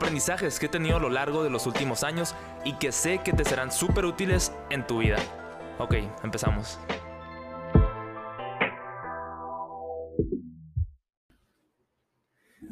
[0.00, 3.34] aprendizajes que he tenido a lo largo de los últimos años y que sé que
[3.34, 5.18] te serán súper útiles en tu vida.
[5.78, 6.78] Ok, empezamos.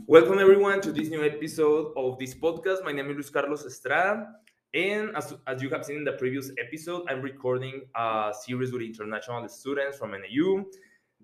[0.06, 2.83] Welcome everyone to this new episode of this podcast.
[2.83, 4.27] My name is Luis Carlos Estrada.
[4.72, 8.80] And as, as you have seen in the previous episode, I'm recording a series with
[8.80, 10.64] international students from NAU.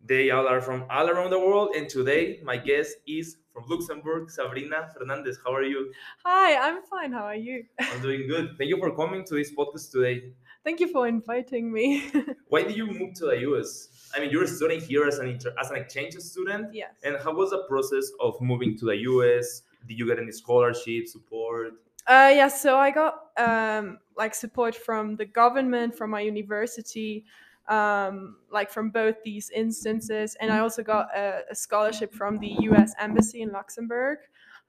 [0.04, 1.74] They all are from all around the world.
[1.74, 5.38] And today, my guest is from Luxembourg, Sabrina Fernandez.
[5.45, 5.93] How are you?
[6.24, 7.13] Hi, I'm fine.
[7.13, 7.65] How are you?
[7.80, 8.57] I'm doing good.
[8.59, 10.33] Thank you for coming to this podcast today.
[10.65, 12.10] Thank you for inviting me.
[12.49, 13.88] Why did you move to the US?
[14.15, 16.75] I mean, you're studying here as an inter- as an exchange student.
[16.75, 16.95] yes.
[17.05, 19.63] And how was the process of moving to the US?
[19.87, 21.75] Did you get any scholarship support?
[22.07, 27.25] Uh, yeah, so I got um, like support from the government, from my university,
[27.68, 32.57] um, like from both these instances, and I also got a, a scholarship from the
[32.60, 32.95] U.S.
[32.98, 34.18] Embassy in Luxembourg.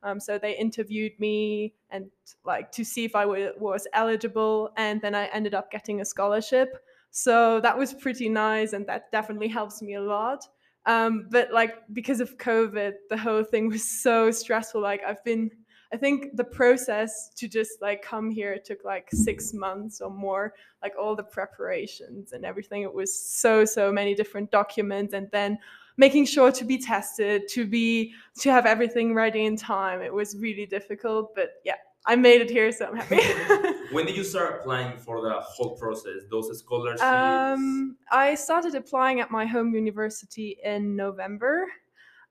[0.04, 2.12] Um, so they interviewed me and
[2.46, 6.78] like to see if I was eligible, and then I ended up getting a scholarship.
[7.12, 10.48] So that was pretty nice, and that definitely helps me a lot.
[10.86, 14.82] Um, but like because of COVID, the whole thing was so stressful.
[14.82, 15.50] Like I've been
[15.96, 20.54] I think the process to just like come here took like six months or more,
[20.82, 22.82] like all the preparations and everything.
[22.82, 25.58] It was so, so many different documents and then
[25.96, 30.02] making sure to be tested, to be to have everything ready in time.
[30.02, 33.22] It was really difficult, but yeah, I made it here, so I'm happy.
[33.94, 36.24] When did you start applying for the whole process?
[36.30, 37.04] Those scholarships?
[37.04, 41.68] um, I started applying at my home university in November.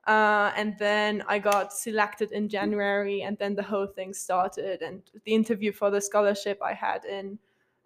[0.07, 4.83] Uh, and then I got selected in January, and then the whole thing started.
[4.83, 7.39] And the interview for the scholarship I had in,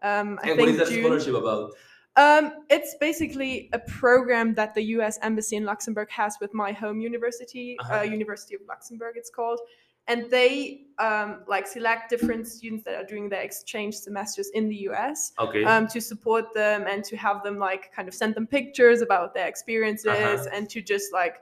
[0.02, 1.04] um, I and think what is that June.
[1.04, 1.72] scholarship about?
[2.16, 5.18] Um, it's basically a program that the U.S.
[5.22, 8.02] Embassy in Luxembourg has with my home university, uh Uh-huh.
[8.02, 9.60] University of Luxembourg, it's called,
[10.08, 14.74] and they um, like select different students that are doing their exchange semesters in the
[14.90, 15.32] U.S.
[15.38, 15.62] Okay.
[15.62, 19.32] Um, to support them and to have them like kind of send them pictures about
[19.34, 20.48] their experiences Uh-huh.
[20.52, 21.36] and to just like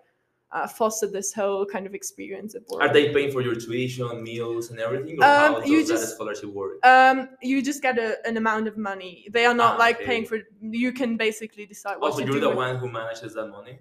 [0.57, 2.81] uh, foster this whole kind of experience abroad.
[2.85, 5.95] Are they paying for your tuition, meals, and everything, or Um, how you does that
[5.95, 6.75] just- scholarship work?
[6.95, 7.17] um,
[7.51, 9.15] you just get a, an amount of money.
[9.37, 10.07] They are not Ah, like okay.
[10.07, 10.37] paying for.
[10.85, 12.49] You can basically decide what Also, to you're do.
[12.49, 13.79] the one who manages that money.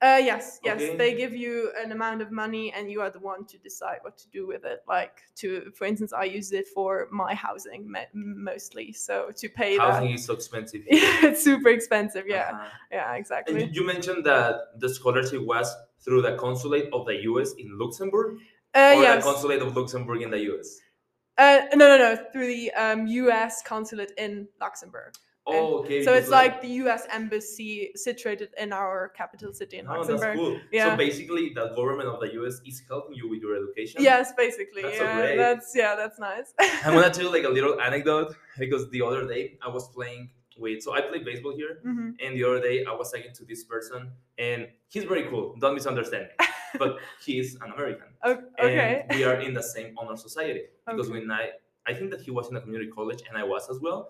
[0.00, 0.80] Uh, yes, yes.
[0.80, 0.96] Okay.
[0.96, 4.16] They give you an amount of money, and you are the one to decide what
[4.18, 4.84] to do with it.
[4.86, 10.08] Like to, for instance, I use it for my housing mostly, so to pay Housing
[10.10, 10.14] that.
[10.14, 10.82] is so expensive.
[10.86, 12.26] it's super expensive.
[12.28, 12.68] Yeah, Uh-huh.
[12.92, 13.64] yeah, exactly.
[13.64, 18.38] you- you mentioned that the scholarship was through the consulate of the US in Luxembourg,
[18.74, 19.24] Uh, or yes.
[19.24, 20.78] the consulate of Luxembourg in the US.
[21.38, 22.16] Uh, no, no, no.
[22.32, 23.62] Through the um, U.S.
[23.62, 25.12] consulate in Luxembourg.
[25.50, 26.04] Oh, okay.
[26.04, 27.06] so it's like the U.S.
[27.10, 30.36] embassy situated in our capital city in Oh, that's Luxembourg.
[30.36, 30.60] cool.
[30.72, 30.90] Yeah.
[30.90, 34.02] So basically, the government of the US is helping you with your education.
[34.02, 34.82] Yes, basically.
[34.82, 35.36] That's so yeah, great.
[35.36, 36.52] that's yeah, that's nice.
[36.84, 40.30] I'm gonna tell you like a little anecdote because the other day I was playing
[40.58, 43.44] with so I play baseball here hmm and the other day I was talking to
[43.44, 45.54] this person and he's very cool.
[45.60, 46.46] Don't misunderstand me.
[46.78, 48.08] But he's an American.
[48.24, 49.04] Okay.
[49.08, 50.64] And we are in the same honor society.
[50.86, 51.20] Because Okay.
[51.20, 51.44] when I
[51.86, 54.00] I think that he was in a community college and I was as well.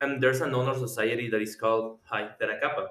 [0.00, 2.88] And there's an honor society that is called Phi Theta Kappa.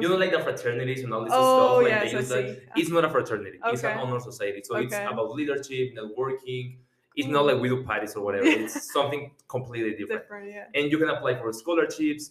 [0.00, 1.82] You know, like the fraternities and all this Oh, stuff.
[1.82, 2.62] Like yes, they I use that.
[2.76, 3.58] It's not a fraternity.
[3.62, 3.72] Okay.
[3.74, 4.62] It's an honor society.
[4.64, 6.76] So it's about leadership, networking.
[7.14, 8.46] It's not like we do parties or whatever.
[8.46, 10.22] It's something completely different.
[10.22, 10.50] different.
[10.50, 10.66] Yeah.
[10.74, 12.30] And you can apply for scholarships.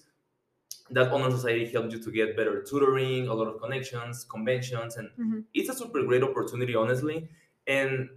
[0.89, 5.09] That honor society helps you to get better tutoring, a lot of connections, conventions, and
[5.19, 5.43] Mhm.
[5.53, 7.29] it's a super great opportunity, honestly.
[7.67, 8.09] And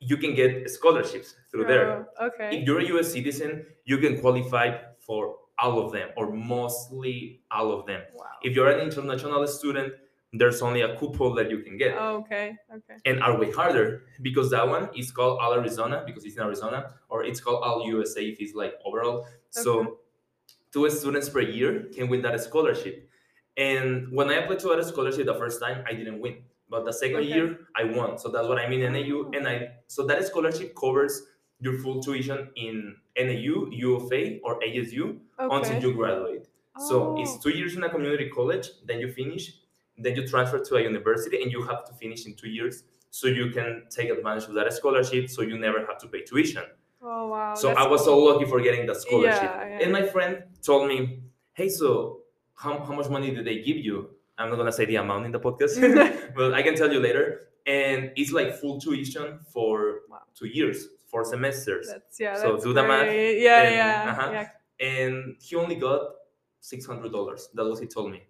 [0.00, 2.56] you can get scholarships through there Oh, okay.
[2.56, 4.78] if you're a US citizen, you can qualify
[5.08, 8.02] for all of them or mostly all of them.
[8.14, 8.26] Wow.
[8.42, 9.94] If you're an international student,
[10.34, 12.54] there's only a couple that you can get Oh, okay.
[12.76, 12.96] Okay.
[13.06, 16.94] and are way harder because that one is called All Arizona because it's in Arizona,
[17.08, 19.20] or it's called All USA if it's like overall.
[19.20, 19.30] Okay.
[19.64, 19.98] So
[20.72, 23.08] two students per year can win that scholarship.
[23.56, 26.36] And when I applied to that scholarship the first time, I didn't win.
[26.70, 27.34] But the second Okay.
[27.34, 28.18] year, I won.
[28.18, 29.16] So that's what I mean NAU.
[29.24, 29.30] Oh.
[29.34, 31.22] And I so that scholarship covers
[31.60, 36.46] your full tuition in NAU, U of A, or ASU until you graduate.
[36.88, 37.40] So it's Oh.
[37.42, 39.44] two years in a community college, then you finish,
[39.96, 43.26] then you transfer to a university, and you have to finish in two years so
[43.26, 46.62] you can take advantage of that scholarship so you never have to pay tuition.
[47.02, 47.54] Oh wow.
[47.54, 49.42] So that's I was so lucky for getting that scholarship.
[49.42, 49.82] Yeah, yeah.
[49.82, 51.20] And my friend told me,
[51.54, 52.20] "Hey, so
[52.54, 55.32] how, how much money did they give you?" I'm not gonna say the amount in
[55.32, 55.74] the podcast,
[56.36, 57.48] but I can tell you later.
[57.66, 60.22] And it's like full tuition for Wow.
[60.34, 60.88] two years,
[61.18, 61.88] four semesters.
[61.88, 62.36] That's yeah.
[62.36, 63.06] So do the math.
[63.06, 64.30] Yeah, and- yeah, uh-huh.
[64.32, 64.48] yeah.
[64.80, 66.00] And he only got
[66.60, 67.48] six hundred dollars.
[67.54, 68.22] That was he told me.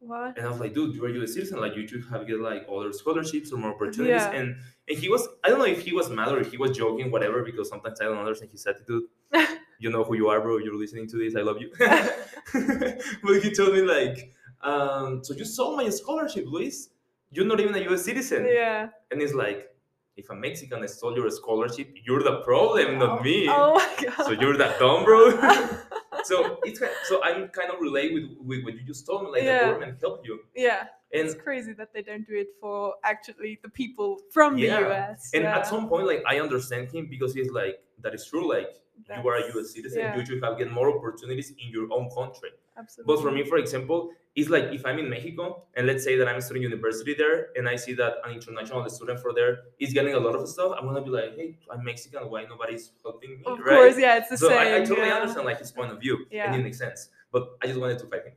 [0.00, 0.38] What?
[0.38, 1.34] And I was like, dude, you are a U.S.
[1.34, 1.60] citizen.
[1.60, 4.22] Like, you should have get like other scholarships or more opportunities.
[4.22, 4.30] Yeah.
[4.30, 4.56] And
[4.88, 7.10] and he was, I don't know if he was mad or if he was joking,
[7.10, 7.42] whatever.
[7.42, 9.04] Because sometimes I don't understand his attitude.
[9.80, 10.58] you know who you are, bro.
[10.58, 11.34] You're listening to this.
[11.34, 11.70] I love you.
[13.24, 14.32] but he told me like,
[14.62, 16.90] um, so you sold my scholarship, Luis.
[17.30, 18.04] You're not even a U.S.
[18.04, 18.46] citizen.
[18.48, 18.88] yeah.
[19.10, 19.68] And it's like,
[20.18, 23.36] if a Mexican stole your scholarship, you're the problem, not oh, me.
[23.48, 24.24] Oh my god.
[24.26, 25.30] So you're that dumb, bro.
[26.24, 29.42] so it's so I'm kind of relate with, with what you just told me, like
[29.44, 29.58] Yeah.
[29.60, 30.34] the government help you.
[30.54, 30.86] yeah.
[31.14, 34.80] And It's crazy that they don't do it for actually the people from Yeah.
[34.80, 35.30] the US.
[35.34, 35.56] and yeah.
[35.58, 38.46] at some point, like I understand him because he's like, that is true.
[38.56, 38.70] Like
[39.08, 39.68] you are a U.S.
[39.72, 42.50] citizen, you should have get more opportunities in your own country.
[42.78, 43.14] Absolutely.
[43.14, 46.28] But for me, for example, it's like if I'm in Mexico and let's say that
[46.28, 50.14] I'm studying university there and I see that an international student for there is getting
[50.14, 52.22] a lot of stuff, I'm gonna be like, hey, I'm Mexican.
[52.30, 53.42] Why nobody's helping me?
[53.46, 53.74] of right?
[53.76, 54.58] course, yeah, it's the so same.
[54.58, 55.14] I, I totally yeah.
[55.16, 56.46] understand like his point of view Yeah.
[56.52, 58.34] and it makes sense but i just wanted to fight him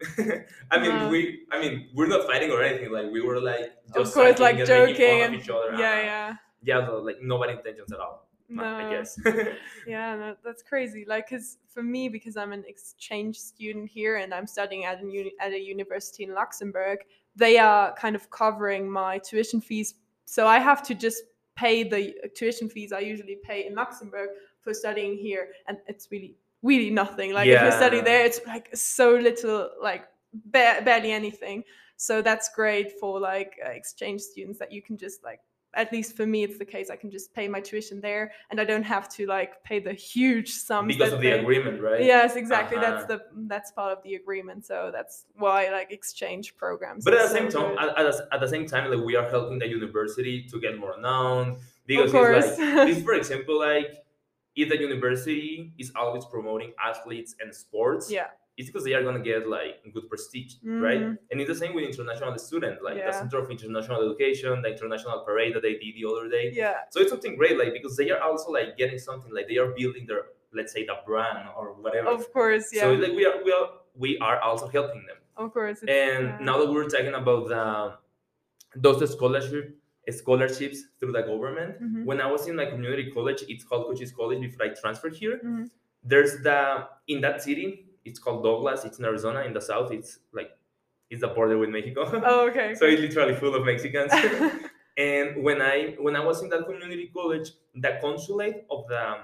[0.71, 1.07] i mean Uh-huh.
[1.09, 4.39] we i mean we're not fighting or anything like we were like just Of course,
[4.39, 6.33] like and making fun joking of and each other yeah, Uh, yeah.
[6.61, 9.17] yeah but, like nobody intentions at all No, i guess
[9.87, 11.05] yeah, no, that's crazy.
[11.07, 15.05] Like, cause for me, because I'm an exchange student here and I'm studying at a
[15.05, 16.99] uni- at a university in Luxembourg,
[17.35, 19.95] they are kind of covering my tuition fees.
[20.25, 21.23] So I have to just
[21.55, 24.29] pay the tuition fees I usually pay in Luxembourg
[24.61, 27.33] for studying here, and it's really, really nothing.
[27.33, 31.63] Like if you study there, it's like so little, like ba- barely anything.
[31.97, 35.39] So that's great for like uh, exchange students that you can just like
[35.73, 38.59] at least for me it's the case i can just pay my tuition there and
[38.59, 41.81] i don't have to like pay the huge sums because that of the they- agreement
[41.81, 42.03] right?
[42.03, 43.17] Yes exactly that's Uh-huh.
[43.33, 47.33] the that's part of the agreement so that's why like exchange programs but at the
[47.37, 49.67] same so time at, at, the- at the same time like we are helping the
[49.67, 54.03] university to get more known because it's like if, for example like
[54.55, 58.27] if the university is always promoting athletes and sports yeah
[58.61, 60.51] it's because they are gonna get like good prestige,
[60.87, 61.01] right?
[61.01, 61.17] Mhm.
[61.31, 65.17] And it's the same with international students, like the Center of International Education, the international
[65.27, 66.45] parade that they did the other day.
[66.63, 69.57] yeah So it's something great, like because they are also like getting something, like they
[69.63, 70.23] are building their,
[70.59, 72.09] let's say, the brand or whatever.
[72.17, 73.67] of course yeah So like we are, we are,
[74.03, 75.17] we are also helping them.
[75.43, 76.37] of course And yeah.
[76.49, 77.63] now that we're talking about the
[78.83, 79.65] those scholarship
[80.09, 82.05] scholarships through the government, Mhm.
[82.09, 85.35] when I was in my community college, it's called Cochise College before I transferred here.
[85.43, 85.63] Mhm.
[86.11, 86.59] There's the
[87.13, 87.69] in that city,
[88.05, 88.85] it's called Douglas.
[88.85, 89.91] It's in Arizona in the south.
[89.91, 90.57] It's like
[91.09, 92.03] it's the border with Mexico.
[92.25, 94.11] oh okay so it's literally full of Mexicans.
[94.97, 99.17] and when I when I was in that community college, the consulate of the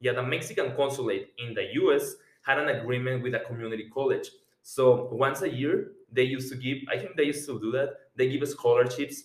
[0.00, 2.16] yeah the Mexican consulate in the U.S.
[2.42, 4.30] had an agreement with a community college.
[4.62, 6.78] So once a year, they used to give.
[6.90, 7.96] I think they used to do that.
[8.16, 9.24] They give scholarships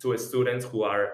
[0.00, 1.12] to students who are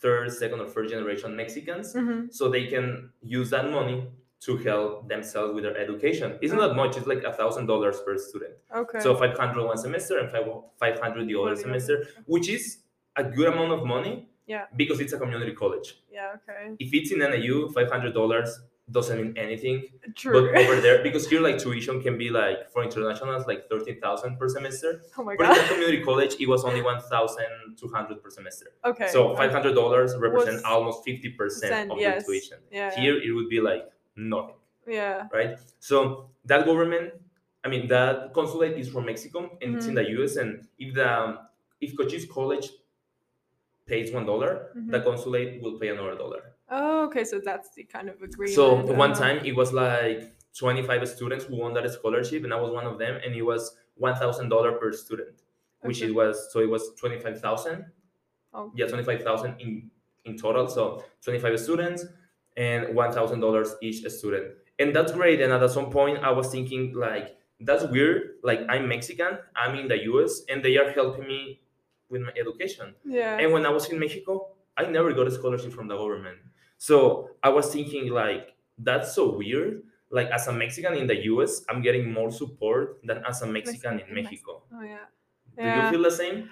[0.00, 2.32] third, second, or first generation Mexicans Mhm.
[2.32, 4.08] so they can use that money
[4.40, 6.38] to help themselves with their education.
[6.42, 8.54] It's not much; it's like a thousand dollars per student.
[8.74, 10.46] okay So five hundred one semester and five
[10.78, 12.78] five hundred the other the semester, which is
[13.16, 14.28] a good amount of money.
[14.46, 14.66] Yeah.
[14.76, 15.88] Because it's a community college.
[16.12, 18.60] yeah okay If it's in NAU, five hundred dollars
[18.92, 19.88] doesn't mean anything.
[20.14, 23.98] true But over there, because here like tuition can be like for internationals like thirteen
[24.00, 25.02] thousand per semester.
[25.18, 25.48] oh my god.
[25.48, 27.48] But in the community college, it was only one thousand
[27.80, 28.66] two hundred per semester.
[28.84, 32.58] okay So five hundred dollars represent almost fifty percent of yes the tuition.
[32.70, 32.94] yeah.
[33.00, 33.82] Here it would be like
[34.16, 34.54] nothing,
[34.86, 35.58] yeah right?
[35.78, 37.14] So that government,
[37.64, 40.04] I mean, that consulate is from Mexico and it's in Mm-hmm.
[40.04, 40.36] the U.S.
[40.36, 41.38] And if the um,
[41.80, 42.70] if Cochise College
[43.86, 44.32] pays one the
[44.76, 45.04] Mhm.
[45.04, 46.42] consulate will pay another dollar.
[46.70, 49.20] oh okay so that's the kind of agreement So one uh-huh.
[49.22, 52.86] time it was like twenty five students who won that scholarship, and I was one
[52.86, 55.42] of them, and it was one thousand dollar per student,
[55.82, 57.86] which it was so it was twenty five thousand.
[58.52, 58.72] Oh.
[58.74, 59.90] Yeah, twenty five thousand in
[60.24, 60.66] in total.
[60.68, 62.04] So twenty five students
[62.56, 65.40] and one thousand dollars each student, and that's great.
[65.40, 68.36] And at some point, I was thinking like that's weird.
[68.42, 71.60] Like I'm Mexican, I'm in the U.S., and they are helping me
[72.08, 72.94] with my education.
[73.04, 76.38] yeah And when I was in Mexico, I never got a scholarship from the government.
[76.78, 79.82] So I was thinking like that's so weird.
[80.10, 83.98] Like as a Mexican in the US, I'm getting more support than as a Mexican
[84.00, 84.62] in in Mex- Mexico.
[84.72, 85.06] oh yeah
[85.60, 86.50] Do yeah you feel the same?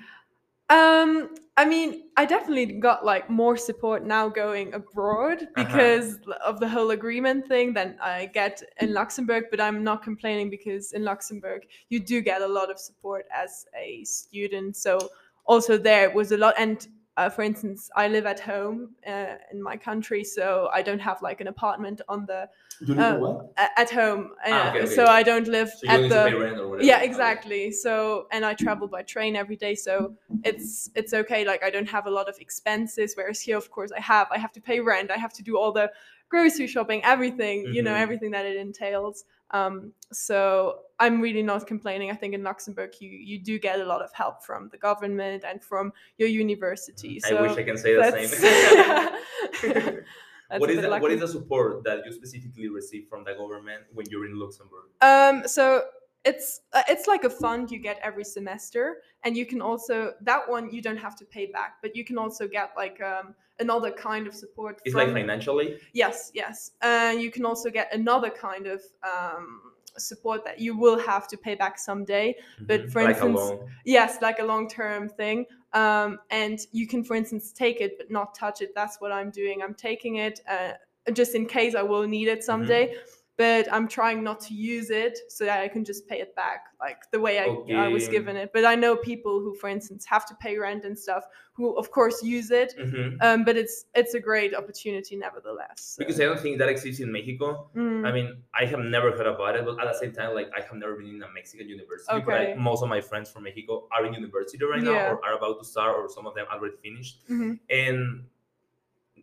[0.71, 5.64] Um, I mean, I definitely got like more support now going abroad Uh-huh.
[5.64, 9.44] because of the whole agreement thing than I get in Luxembourg.
[9.50, 13.66] But I'm not complaining because in Luxembourg you do get a lot of support as
[13.76, 14.76] a student.
[14.76, 14.99] So
[15.47, 19.62] also there was a lot, and uh, for instance, I live at home uh, in
[19.62, 22.49] my country, so I don't have like an apartment on the
[22.80, 24.30] You live Uh, in at home.
[24.44, 24.94] Ah, uh, okay, okay.
[24.94, 26.87] So I don't live So you at don't need the to pay rent or whatever.
[26.87, 27.06] yeah Okay.
[27.06, 27.92] exactly so
[28.33, 30.14] and i travel by train every day so
[30.50, 33.90] it's it's okay like i don't have a lot of expenses whereas here of course
[33.92, 35.90] i have i have to pay rent i have to do all the
[36.28, 38.04] grocery shopping everything you know Mhm.
[38.06, 43.09] everything that it entails um so i'm really not complaining i think in luxembourg you
[43.09, 47.29] you do get a lot of help from the government and from your university I
[47.29, 50.01] so wish I can say the same.
[50.59, 54.07] What is the, what is the support that you specifically receive from the government when
[54.11, 54.85] you're in Luxembourg?
[55.01, 55.85] Um, so
[56.25, 60.49] it's uh, it's like a fund you get every semester, and you can also that
[60.49, 63.91] one you don't have to pay back, but you can also get like um, another
[63.91, 64.81] kind of support.
[64.85, 65.79] It's from, like financially.
[65.93, 66.73] Yes, yes.
[66.83, 69.61] And you can also get another kind of um,
[69.97, 72.35] support that you will have to pay back someday.
[72.61, 72.93] But Mhm.
[72.93, 73.71] for like instance- loan.
[73.85, 75.47] Yes, like a long term thing.
[75.73, 78.75] Um, and you can, for instance, take it but not touch it.
[78.75, 79.63] That's what I'm doing.
[79.63, 80.73] I'm taking it uh,
[81.13, 82.97] just in case I will need it someday.
[83.37, 86.67] But I'm trying not to use it so that I can just pay it back,
[86.79, 87.47] like the way I,
[87.87, 88.53] I was given it.
[88.55, 91.91] But I know people who, for instance, have to pay rent and stuff, who of
[91.91, 92.75] course use it.
[92.79, 93.17] Mhm.
[93.23, 95.81] Um, but it's it's a great opportunity nevertheless.
[95.97, 95.99] so.
[96.05, 97.71] Because I don't think that exists in Mexico.
[97.75, 98.07] Mm.
[98.07, 100.61] I mean, I have never heard about it, but at the same time, like I
[100.61, 102.12] have never been in a Mexican university.
[102.12, 102.25] Okay.
[102.25, 104.93] But I, most of my friends from Mexico are in university right Yeah.
[104.93, 107.59] now, or are about to start, or some of them already finished, Mhm.
[107.69, 108.26] and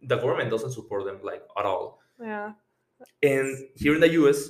[0.04, 2.02] the government doesn't support them like at all.
[2.20, 2.54] Yeah.
[3.24, 4.50] And here in the US,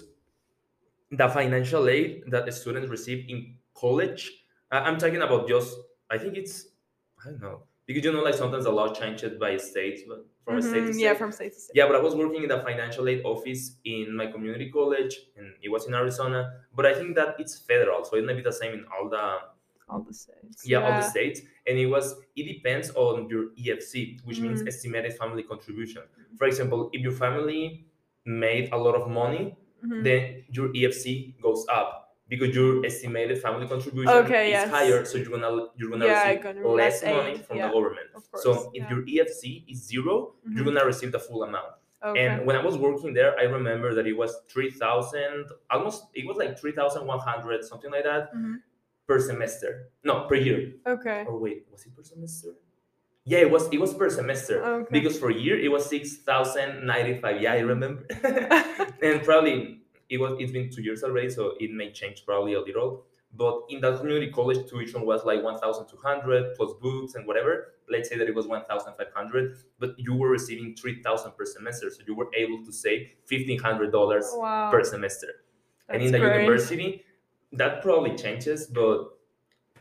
[1.11, 5.77] the financial aid that the students receive in college, I'm talking about just,
[6.09, 6.67] I think it's,
[7.23, 10.57] I don't know, because you know, like sometimes the law changes by states, but from
[10.57, 11.03] a state to Mhm, state.
[11.03, 11.75] Yeah, from state to state.
[11.75, 15.53] Yeah, but I was working in the financial aid office in my community college, and
[15.61, 16.63] it was in Arizona.
[16.73, 19.39] But I think that it's federal, so it may be the same in all the
[19.89, 20.65] All the states.
[20.65, 21.41] yeah, all the states.
[21.67, 24.67] And it was it depends on your EFC, which means Mm.
[24.67, 26.03] estimated family contribution.
[26.37, 27.85] For example, if your family
[28.25, 30.03] made a lot of money, Mhm.
[30.03, 34.69] then your EFC goes up because your estimated family contribution Okay, is yes.
[34.69, 37.73] higher, so you're gonna you're gonna Yeah, receive gonna less less money from yeah, the
[37.73, 38.07] government.
[38.35, 38.89] so if yeah.
[38.89, 40.65] your EFC is 0 you're Mhm.
[40.65, 41.73] gonna receive the full amount.
[42.03, 42.25] Okay.
[42.25, 46.25] And when I was working there, I remember that it was three thousand, almost it
[46.25, 48.55] was like three thousand one hundred, something like that, Mhm.
[49.07, 49.89] per semester.
[50.03, 50.73] No, per year.
[50.87, 51.25] okay.
[51.27, 52.55] Or wait, was it per semester?
[53.25, 53.67] Yeah, it was.
[53.71, 54.87] It was per semester oh, Okay.
[54.91, 57.41] because for a year it was six thousand ninety-five.
[57.41, 58.03] Yeah, I remember.
[59.03, 60.33] and probably it was.
[60.39, 63.05] It's been two years already, so it may change probably a little.
[63.33, 67.27] But in that community college, tuition was like one thousand two hundred plus books and
[67.27, 67.75] whatever.
[67.89, 71.33] Let's say that it was one thousand five hundred, but you were receiving three thousand
[71.37, 74.71] per semester, so you were able to save fifteen hundred dollars wow.
[74.71, 75.27] per semester.
[75.87, 76.41] That's and in the great.
[76.41, 77.05] university,
[77.53, 79.17] that probably changes, but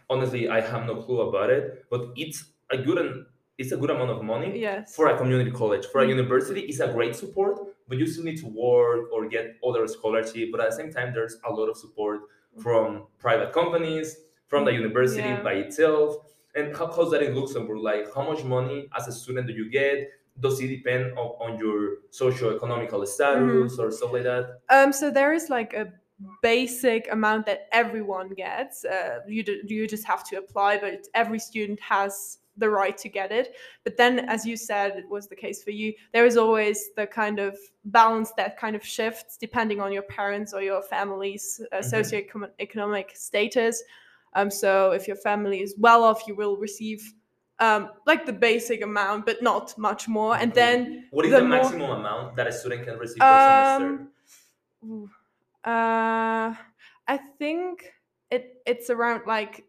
[0.09, 1.87] honestly, I have no clue about it.
[1.90, 3.26] But it's a good and
[3.60, 4.94] it's a good amount of money Yes.
[4.96, 5.84] for a community college.
[5.92, 6.16] For a Mm.
[6.16, 7.54] university, it's a great support,
[7.88, 10.46] but you still need to work or get other scholarship.
[10.52, 12.18] But at the same time, there's a lot of support
[12.64, 12.86] from
[13.26, 14.06] private companies,
[14.52, 15.42] from the university Yeah.
[15.48, 16.08] by itself.
[16.58, 17.78] And how, how's that in Luxembourg?
[17.90, 19.96] Like, how much money as a student do you get?
[20.44, 23.80] Does it depend on, on your socio-economical status Mm-hmm.
[23.82, 24.44] or stuff like that?
[24.76, 25.86] Um, so there is like a
[26.42, 28.84] basic amount that everyone gets.
[28.84, 33.08] Uh, you do, you just have to apply, but every student has the right to
[33.08, 33.54] get it.
[33.84, 35.92] But then, as you said, it was the case for you.
[36.12, 40.52] There is always the kind of balance that kind of shifts depending on your parents
[40.54, 42.26] or your family's uh, Mhm.
[42.58, 43.82] socioeconomic status.
[44.34, 47.00] Um, so if your family is well off, you will receive.
[47.58, 50.34] Um, like the basic amount, but not much more.
[50.34, 53.26] And then What is the the, more- maximum amount that a student can receive per
[53.26, 53.86] semester?
[53.86, 54.10] Um,
[54.88, 55.10] ooh,
[55.64, 56.54] uh,
[57.06, 57.92] I think
[58.30, 59.64] it it's around like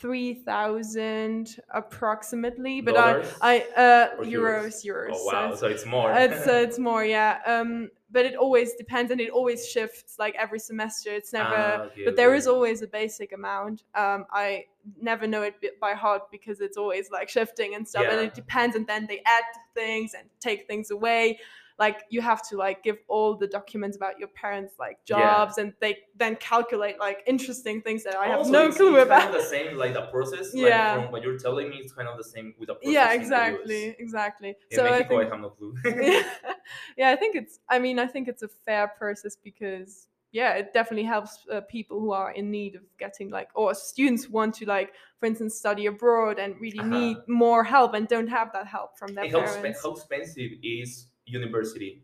[0.00, 5.10] three thousand approximately, but I I uh Or euros euros.
[5.12, 6.12] Oh so wow, it's- so it's more.
[6.12, 7.38] it's uh, it's more yeah.
[7.46, 11.10] Um, but it always depends and it always shifts like every semester.
[11.10, 11.54] It's never.
[11.56, 12.38] Ah, okay, but there okay.
[12.38, 13.84] is always a basic amount.
[13.94, 14.64] Um, I
[15.00, 18.74] never know it by heart because it's always like shifting and stuff, and it depends.
[18.76, 21.38] And then they add things and take things away.
[21.84, 25.18] Like you have to like give all the documents about your parents' like Yeah.
[25.18, 28.96] jobs, and they then calculate like interesting things that I have Also, no it's- clue
[28.96, 29.22] it's about.
[29.22, 30.46] Kind of the same, like the process.
[30.54, 30.92] Yeah.
[30.92, 32.92] Like from what you're telling me, it's kind of the same with the process.
[32.92, 34.50] yeah, exactly, exactly.
[34.70, 35.74] In so I Mexico, I, think have no clue.
[35.84, 36.22] yeah.
[36.98, 37.58] yeah, I think it's.
[37.68, 41.98] I mean, I think it's a fair process because yeah, it definitely helps uh, people
[41.98, 45.86] who are in need of getting like, or students want to like, for instance, study
[45.86, 46.88] abroad and really Uh-huh.
[47.00, 49.82] need more help and don't have that help from their And how, parents.
[49.82, 52.02] how expensive is university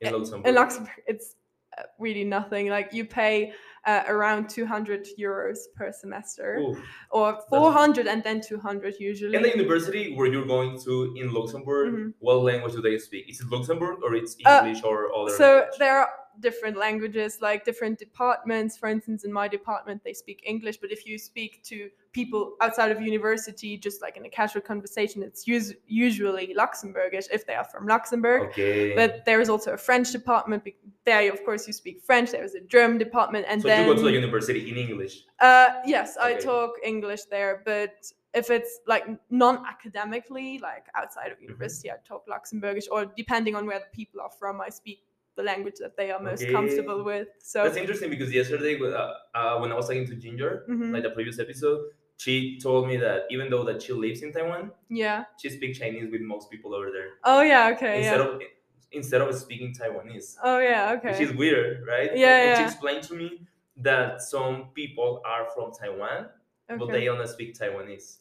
[0.00, 0.48] in Eh, Luxembourg?
[0.48, 1.34] in Luxembourg, it's
[1.78, 2.68] uh, really nothing.
[2.68, 3.52] Like you pay
[3.86, 6.78] uh, around 200 euros per semester, Oof.
[7.10, 9.36] or 400 and then 200 usually.
[9.36, 12.14] In the university where you're going to in Luxembourg, Mhm.
[12.18, 13.28] what language do they speak?
[13.30, 15.30] Is it Luxembourg or it's Uh, English or other?
[15.30, 15.78] so language?
[15.78, 16.08] there are
[16.40, 21.06] different languages like different departments for instance in my department they speak english but if
[21.06, 25.72] you speak to people outside of university just like in a casual conversation it's us-
[25.86, 28.94] usually luxembourgish if they are from luxembourg okay.
[28.94, 30.62] but there is also a french department
[31.04, 33.94] there of course you speak french there is a german department and so then you
[33.94, 35.24] go to the university in English.
[35.40, 41.32] uh, yes, I talk English there, but if it's like non-academically, like outside Mm-hmm.
[41.32, 45.00] of university, I talk Luxembourgish, or depending on where the people are from, I speak
[45.36, 46.52] the language that they are most Okay.
[46.52, 47.28] comfortable with.
[47.40, 50.92] So, That's interesting because yesterday, uh, uh, when I was talking to Ginger, Mhm.
[50.94, 51.80] like the previous episode,
[52.16, 55.24] she told me that even though that she lives in Taiwan, yeah.
[55.40, 57.68] she speaks Chinese with most people over there Oh yeah.
[57.74, 57.98] Okay.
[57.98, 58.26] instead Yeah.
[58.28, 58.42] of
[58.92, 60.94] instead of speaking Taiwanese, Oh yeah.
[60.96, 61.10] Okay.
[61.10, 62.16] which is weird, right?
[62.16, 66.30] Yeah, And she explained to me that some people are from Taiwan,
[66.78, 68.18] but they only speak Taiwanese.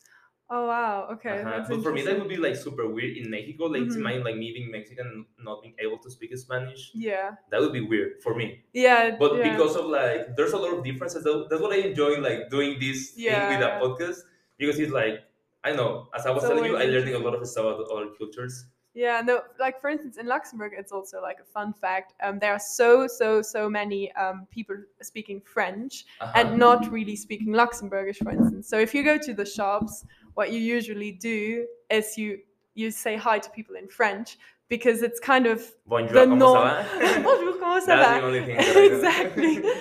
[0.49, 1.07] Oh wow.
[1.13, 1.41] Okay.
[1.41, 1.65] Uh-huh.
[1.67, 3.65] But for me, that would be like super weird in Mexico.
[3.65, 3.95] Like, Mhm.
[3.97, 6.91] imagine like me being Mexican and not being able to speak Spanish.
[6.93, 7.31] Yeah.
[7.49, 8.61] That would be weird for me.
[8.71, 9.15] Yeah.
[9.17, 9.49] But yeah.
[9.51, 11.23] because of like, there's a lot of differences.
[11.23, 13.79] That's what I enjoy like doing this thing with Yeah.
[13.79, 14.19] a podcast
[14.57, 15.23] because it's like
[15.63, 16.09] I know.
[16.13, 18.09] As I was It's telling you, I always learning a lot of stuff about other
[18.15, 18.65] cultures.
[18.93, 22.13] Yeah, no, like for instance, in Luxembourg, it's also like a fun fact.
[22.23, 26.31] Um, there are so, so, so many um, people speaking French Uh-huh.
[26.35, 28.69] and not really speaking Luxembourgish, for instance.
[28.69, 32.39] So if you go to the shops, what you usually do is you
[32.75, 34.37] you say hi to people in French
[34.69, 36.85] because it's kind of Bonjour, the norm.
[37.23, 38.19] Bonjour, comment ça va?
[38.19, 39.63] the only thing that exactly.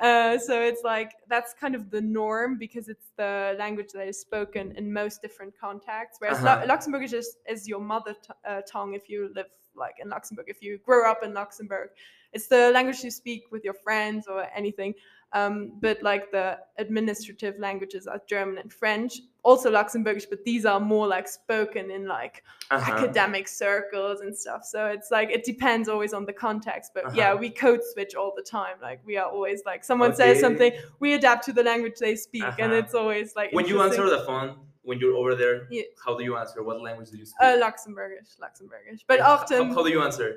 [0.00, 4.20] Uh, so it's like that's kind of the norm because it's the language that is
[4.20, 6.18] spoken in most different contexts.
[6.20, 6.66] Whereas Uh-huh.
[6.66, 10.60] Luxembourgish is, is your mother t- uh, tongue if you live like in Luxembourg, if
[10.60, 11.90] you grow up in Luxembourg.
[12.34, 14.94] It's the language you speak with your friends or anything.
[15.32, 20.78] Um, but like the administrative languages are German and French, also Luxembourgish, but these are
[20.78, 22.92] more like spoken in like Uh-huh.
[22.92, 24.64] academic circles and stuff.
[24.64, 26.92] So it's like it depends always on the context.
[26.94, 27.40] But yeah, Uh-huh.
[27.40, 28.76] we code switch all the time.
[28.80, 32.44] Like we are always like someone says something, we adapt to the language they speak,
[32.62, 32.82] and Uh-huh.
[32.82, 34.48] it's always like When you answer the phone,
[34.82, 35.82] when you're over there, Yeah.
[36.04, 36.62] how do you answer?
[36.62, 37.40] What language do you speak?
[37.44, 40.28] uh, Luxembourgish, Luxembourgish, but And how- often How, do you answer?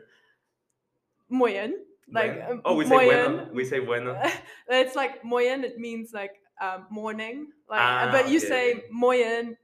[1.30, 1.72] moien,
[2.12, 3.50] like um, oh, we say bueno.
[3.54, 4.20] We say bueno.
[4.70, 5.64] it's like moien.
[5.64, 9.58] It means like um, morning, like Ah, but you okay, say moien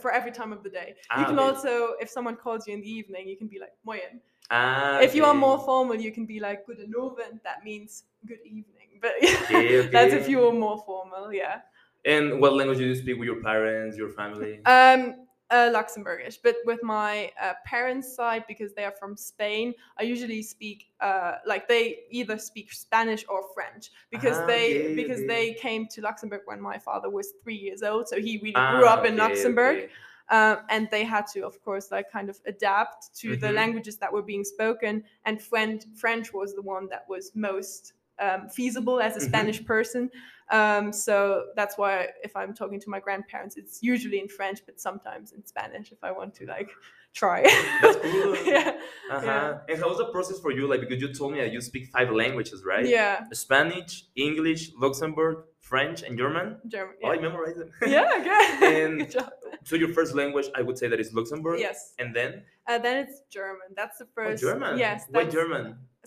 [0.00, 0.94] for every time of the day.
[0.96, 1.42] you Ah, can okay.
[1.42, 4.20] also, if someone calls you in the evening, you can be like moien.
[4.50, 7.40] Ah, if you are more formal, you can be like good Abend.
[7.44, 8.98] That means good evening.
[9.00, 11.32] But Okay, that's if you are more formal.
[11.32, 11.62] Yeah.
[12.04, 14.60] And what language do you speak with your parents, your family?
[14.64, 20.04] Um, uh, Luxembourgish, but with my uh, parents' side because they are from Spain, I
[20.04, 25.24] usually speak uh, like they either speak Spanish or French because Ah, they okay, because
[25.24, 25.26] okay.
[25.26, 28.86] they came to Luxembourg when my father was three years old, so he really grew
[28.86, 29.90] Ah, up in Luxembourg.
[30.30, 33.54] um, and they had to of course like kind of adapt to the Mhm.
[33.54, 38.48] languages that were being spoken and french french was the one that was most um,
[38.48, 39.28] feasible as a Mhm.
[39.28, 40.10] spanish person
[40.50, 44.80] um, so that's why if i'm talking to my grandparents it's usually in french but
[44.80, 46.70] sometimes in spanish if i want to like
[47.12, 47.42] try
[47.82, 48.36] That's cool.
[48.54, 48.72] yeah
[49.10, 49.26] Uh-huh.
[49.26, 49.58] Yeah.
[49.68, 50.68] And how was the process for you?
[50.72, 52.86] Like, because you told me that you speak five languages, right?
[52.86, 55.36] yeah Spanish, English, Luxembourg,
[55.70, 56.46] French, and German.
[56.74, 57.70] german Oh, I yeah, memorized them.
[57.96, 58.42] yeah okay
[58.84, 59.30] And- Good job.
[59.68, 61.58] so your first language, I would say that is Luxembourg.
[61.66, 62.30] yes And then
[62.70, 64.78] uh, then it's german that's the oh, first German.
[64.78, 65.64] yes Why German?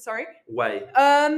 [0.08, 0.71] sorry Why?
[1.06, 1.36] Um,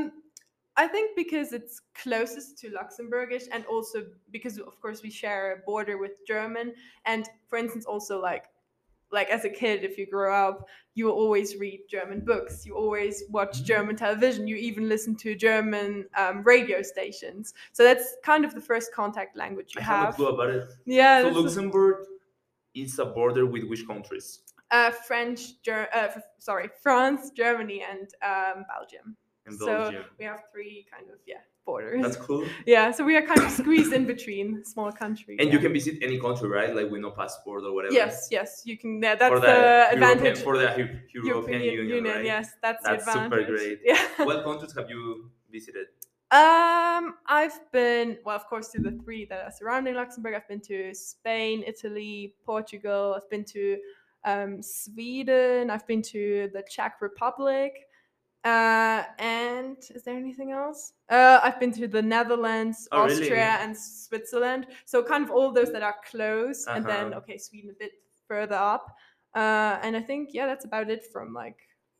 [0.77, 5.57] I think because it's closest to Luxembourgish, and also because of course we share a
[5.65, 6.73] border with German,
[7.05, 8.45] and for instance, also like
[9.11, 13.23] like as a kid, if you grow up, you always read German books, you always
[13.29, 13.65] watch Mm.
[13.65, 17.53] German television, you even listen to German um, radio stations.
[17.71, 20.15] So that's kind of the first contact language you I have no have.
[20.15, 20.67] clue about it.
[20.85, 22.05] Yeah, so Luxembourg
[22.73, 24.41] is a border with which countries?
[24.71, 26.09] uh, French, Ger- uh,
[26.39, 29.15] sorry, France, Germany, and um, Belgium.
[29.45, 32.01] In So we have three kind of yeah borders.
[32.01, 32.45] That's cool.
[32.65, 35.38] Yeah, so we are kind of squeezed in between small countries.
[35.41, 36.75] And you can visit any country, right?
[36.75, 37.93] Like with no passport or whatever.
[37.93, 39.01] Yes, yes, you can.
[39.01, 40.39] Yeah, that's For the, the, advantage.
[40.39, 42.25] European, for the Eu- European, Union, right?
[42.25, 43.79] Yes, that's, That's super great.
[43.84, 44.01] Yeah.
[44.25, 45.88] What countries have you visited?
[46.31, 50.34] um, I've been well, of course, to the three that are surrounding Luxembourg.
[50.36, 53.13] I've been to Spain, Italy, Portugal.
[53.15, 53.77] I've been to
[54.25, 55.69] um, Sweden.
[55.69, 57.73] I've been to the Czech Republic.
[58.45, 60.93] Uh, and is there anything else?
[61.10, 63.21] Uh, I've been to the Netherlands, Oh, really?
[63.21, 64.67] Austria, and Switzerland.
[64.86, 67.17] So kind of all those that are close, and then Uh-huh.
[67.19, 67.93] okay, Sweden a bit
[68.27, 68.86] further up.
[69.34, 71.58] Uh, and I think yeah, that's about it from like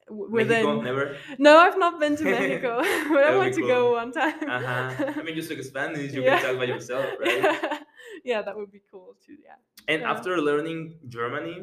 [0.08, 0.84] w- Mexico, within.
[0.84, 1.18] never.
[1.40, 2.78] No, I've not been to Mexico,
[3.14, 4.38] but I want to go one time.
[4.58, 5.14] Uh-huh.
[5.20, 6.38] I mean, you speak Spanish, you Yeah.
[6.40, 7.82] can talk by yourself, right?
[8.24, 9.36] yeah, that would be cool too.
[9.44, 9.58] Yeah.
[9.92, 10.12] And Yeah.
[10.14, 10.80] after learning
[11.10, 11.58] Germany,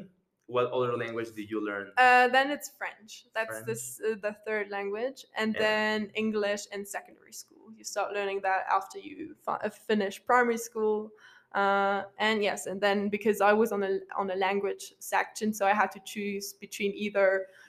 [0.54, 1.86] what other language did you learn?
[1.96, 3.10] Uh, then it's French.
[3.34, 3.66] That's French.
[3.66, 5.60] this uh, the third language, and Yeah.
[5.66, 7.64] then English in secondary school.
[7.78, 10.98] You start learning that after you fi- uh, finish primary school.
[11.62, 15.62] Uh, and yes, and then because I was on a on a language section, so
[15.72, 17.26] I had to choose between either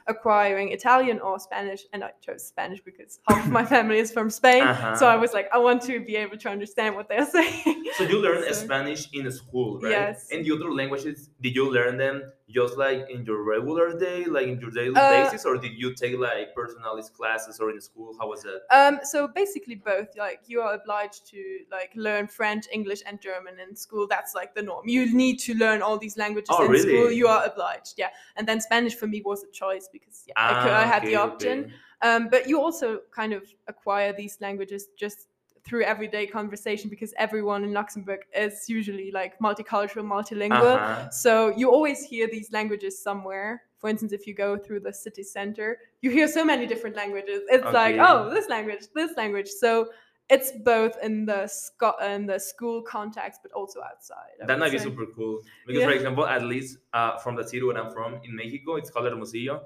[0.07, 4.29] acquiring Italian or Spanish, and I chose Spanish because half of my family is from
[4.29, 4.63] Spain.
[4.63, 5.17] So I Uh-huh.
[5.25, 7.79] was like, I want to be able to understand what they're saying.
[7.97, 9.91] So you learned So- Spanish in school, right?
[9.97, 10.29] Yes.
[10.31, 12.17] And the other languages, did you learn them
[12.53, 15.93] just like in your regular day, like in your daily Uh, basis, or did you
[15.93, 18.15] take like personalist classes or in school?
[18.19, 18.61] How was that?
[18.71, 20.09] Um, so basically both.
[20.17, 24.05] Like you are obliged to like learn French, English, and German in school.
[24.07, 24.87] That's like the norm.
[24.87, 26.89] You need to learn all these languages Oh, in really?
[26.89, 27.11] school.
[27.11, 27.95] You are obliged.
[27.97, 28.09] Yeah.
[28.35, 31.03] And then Spanish for me was a choice because yeah, I, could, I Ah, had
[31.05, 31.57] the option.
[31.65, 31.73] okay.
[32.01, 35.27] Um, but you also kind of acquire these languages just
[35.65, 40.75] through everyday conversation because everyone in Luxembourg is usually like multicultural, multilingual.
[40.75, 41.09] Uh-huh.
[41.09, 43.63] So you always hear these languages somewhere.
[43.77, 47.41] For instance, if you go through the city center, you hear so many different languages.
[47.49, 49.49] It's like, oh, this language, this language.
[49.49, 49.89] So
[50.29, 54.35] it's both in the sco- in the school context, but also outside.
[54.41, 54.85] I That might be say.
[54.85, 58.35] super cool because, for example, at least uh, from the city where I'm from in
[58.35, 59.63] Mexico, it's called Hermosillo.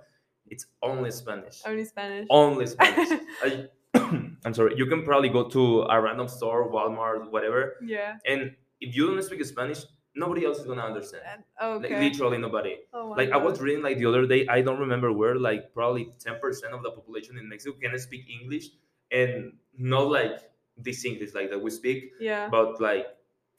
[0.49, 1.61] It's only Spanish.
[1.65, 2.27] Only Spanish.
[2.29, 3.19] Only Spanish.
[3.43, 3.67] I,
[4.45, 4.75] I'm sorry.
[4.77, 8.17] You can probably go to a random store, Walmart, whatever, yeah.
[8.25, 9.79] and if you don't speak Spanish,
[10.15, 11.23] nobody else is gonna understand.
[11.31, 12.77] And- oh, Like literally nobody.
[12.93, 16.05] Oh, Like I was reading like the other day, I don't remember where, like probably
[16.19, 18.65] 10% of the population in Mexico can speak English
[19.11, 20.39] and not like
[20.77, 22.49] this English like that we speak, Yeah.
[22.49, 23.07] but like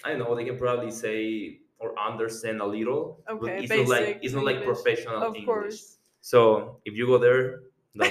[0.05, 3.23] I don't know, they can probably say or understand a little.
[3.29, 4.67] Okay, but it's not like basic it's not like English.
[4.83, 5.47] professional Of English.
[5.47, 5.99] course.
[6.21, 7.63] So if you go there,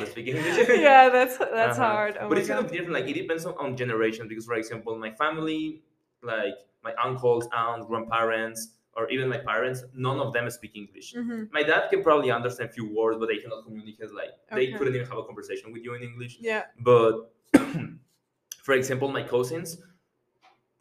[0.06, 0.68] speak English.
[0.80, 1.88] yeah, that's that's Uh-huh.
[1.88, 2.18] hard.
[2.20, 2.94] Oh but it's kind of different.
[2.94, 5.82] Like it depends on, on generation because, for example, my family,
[6.22, 11.14] like my uncles, aunts, grandparents, or even my parents, none of them speak English.
[11.16, 11.50] Mhm.
[11.52, 14.12] My dad can probably understand a few words, but they cannot communicate.
[14.14, 16.38] Like they couldn't even have a conversation with you in English.
[16.42, 16.64] Yeah.
[16.80, 17.32] But
[18.66, 19.82] for example, my cousins,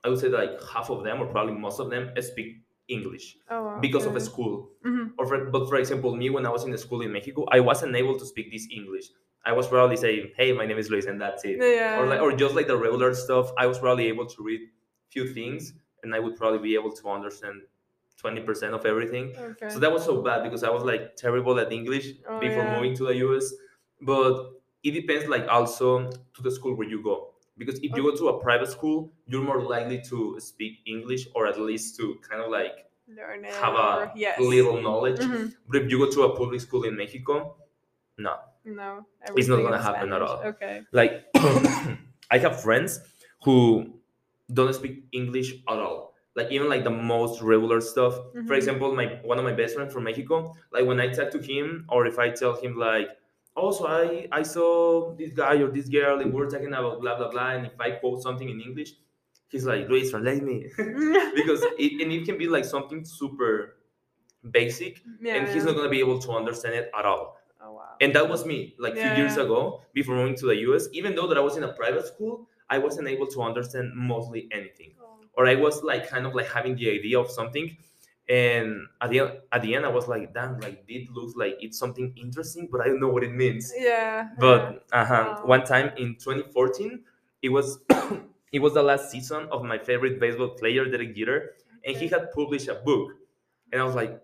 [0.05, 3.79] I would say like half of them, or probably most of them, speak English Oh.
[3.81, 4.70] Because of school.
[4.85, 5.12] Mhm.
[5.18, 7.61] Or for, but for example, me when I was in the school in Mexico, I
[7.61, 9.07] wasn't able to speak this English.
[9.44, 11.57] I was probably saying, "Hey, my name is Luis," and that's it.
[11.61, 12.01] Yeah.
[12.01, 13.51] Or like, or just like the regular stuff.
[13.59, 14.61] I was probably able to read
[15.09, 15.72] few things,
[16.03, 17.62] and I would probably be able to understand
[18.22, 19.35] twenty percent of everything.
[19.51, 19.68] okay.
[19.68, 22.75] So that was so bad because I was like terrible at English Oh, before yeah.
[22.77, 23.53] moving to the US.
[24.01, 24.35] But
[24.83, 27.35] it depends like also to the school where you go.
[27.59, 31.47] Because if you go to a private school, you're more likely to speak English or
[31.47, 33.55] at least to kind of like Learn it.
[33.55, 34.38] have a yes.
[34.40, 35.19] little knowledge.
[35.21, 35.55] Mhm.
[35.69, 37.57] But if you go to a public school in Mexico,
[38.19, 38.37] no.
[38.64, 39.07] No.
[39.37, 40.42] It's not gonna happen at all.
[40.45, 40.83] Okay.
[40.92, 41.25] Like
[42.31, 43.01] I have friends
[43.45, 43.95] who
[44.53, 46.14] don't speak English at all.
[46.35, 48.14] Like even like the most regular stuff.
[48.35, 48.57] For Mhm.
[48.57, 51.87] example, my one of my best friends from Mexico, like when I talk to him
[51.88, 53.09] or if I tell him like,
[53.57, 57.16] oh, so I I saw this guy or this girl and we're talking about blah
[57.16, 58.90] blah blah, and if I quote something in English,
[59.49, 63.77] he's like, Luis, translate me, because it and it can be like something super
[64.51, 65.35] basic, yeah.
[65.37, 67.97] and he's not gonna be able to understand it at all Oh wow.
[68.01, 70.88] and that was me like a Yeah, few years ago before moving to the us
[70.92, 74.47] even though that i was in a private school i wasn't able to understand mostly
[74.53, 75.19] anything Oh.
[75.35, 77.77] or i was like kind of like having the idea of something
[78.29, 81.57] and at the, end, at the end i was like damn like it looks like
[81.61, 84.29] it's something interesting but i don't know what it means Yeah.
[84.39, 85.43] but uh-huh, Wow.
[85.47, 87.05] one time in 2014
[87.43, 87.79] it was
[88.53, 92.33] it was the last season of my favorite baseball player derek jeter and he had
[92.33, 93.12] published a book
[93.73, 94.21] and i was like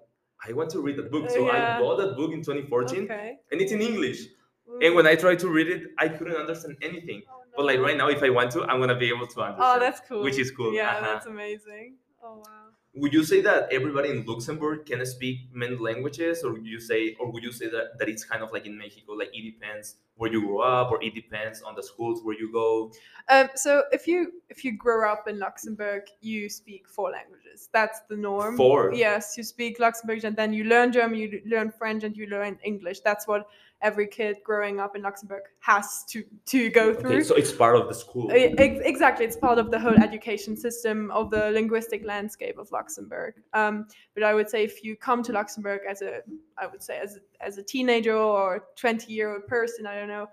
[0.48, 3.38] i want to read the book so i bought that book in 2014 Okay.
[3.52, 4.20] and it's in english
[4.68, 4.78] Ooh.
[4.82, 7.22] and when I tried to read it, I couldn't understand anything.
[7.28, 9.56] Oh, But like right now, if I want to, I'm gonna be able to understand.
[9.58, 10.22] Oh, that's cool.
[10.22, 10.72] Which is cool.
[10.72, 11.00] Yeah, uh-huh.
[11.12, 11.96] that's amazing.
[12.22, 12.61] Oh wow.
[12.94, 17.16] Would you say that everybody in Luxembourg can speak many languages, or would you say,
[17.18, 19.96] or would you say that, that it's kind of like in Mexico, like it depends
[20.16, 22.92] where you grow up, or it depends on the schools where you go?
[23.30, 27.70] Um, so if you if you grow up in Luxembourg, you speak four languages.
[27.72, 28.58] That's the norm.
[28.58, 28.92] Four?
[28.92, 32.58] Yes, you speak Luxembourgish, and then you learn German, you learn French, and you learn
[32.62, 33.00] English.
[33.00, 33.48] That's what
[33.82, 37.10] every kid growing up in Luxembourg has to to go through.
[37.16, 38.30] Okay, so it's part of the school.
[38.32, 43.34] Ex- Exactly, it's part of the whole education system of the linguistic landscape of Luxembourg.
[43.52, 46.20] Um, but I would say if you come to Luxembourg as a,
[46.56, 50.08] I would say as a, as a teenager or twenty year old person, I don't
[50.08, 50.28] know.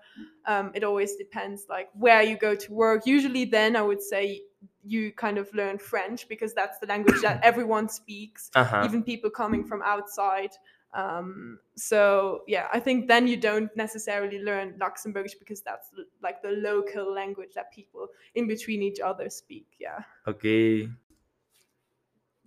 [0.46, 3.06] Um, it always depends like where you go to work.
[3.06, 4.42] Usually, then I would say
[4.84, 8.82] you kind of learn French because that's the language that everyone speaks Uh huh.
[8.84, 10.50] even people coming from outside
[10.92, 15.88] Um, so yeah, I think then you don't necessarily learn Luxembourgish because that's
[16.22, 19.66] like the local language that people in between each other speak.
[19.78, 20.00] Yeah.
[20.26, 20.88] Okay.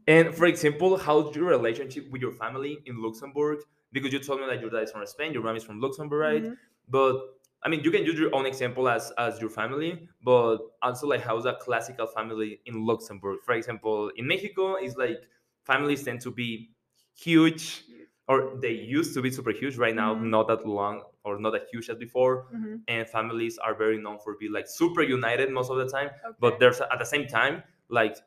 [0.08, 3.60] And for example, how's your relationship with your family in Luxembourg?
[3.92, 6.20] Because you told me that your dad is from Spain, your mom is from Luxembourg,
[6.20, 6.44] right?
[6.44, 6.58] Mhm.
[6.90, 11.08] But I mean, you can use your own example as as your family, but also
[11.08, 13.40] like how's a classical family in Luxembourg?
[13.46, 15.22] For example, in Mexico, it's like
[15.64, 16.72] families tend to be
[17.16, 17.86] huge,
[18.28, 19.78] or they used to be super huge.
[19.78, 20.30] Right now, Mhm.
[20.30, 22.48] not that long or not that huge as before.
[22.54, 22.82] Mhm.
[22.88, 26.08] And families are very known for being like super united most of the time.
[26.08, 26.36] Okay.
[26.40, 28.18] But there's at the same time like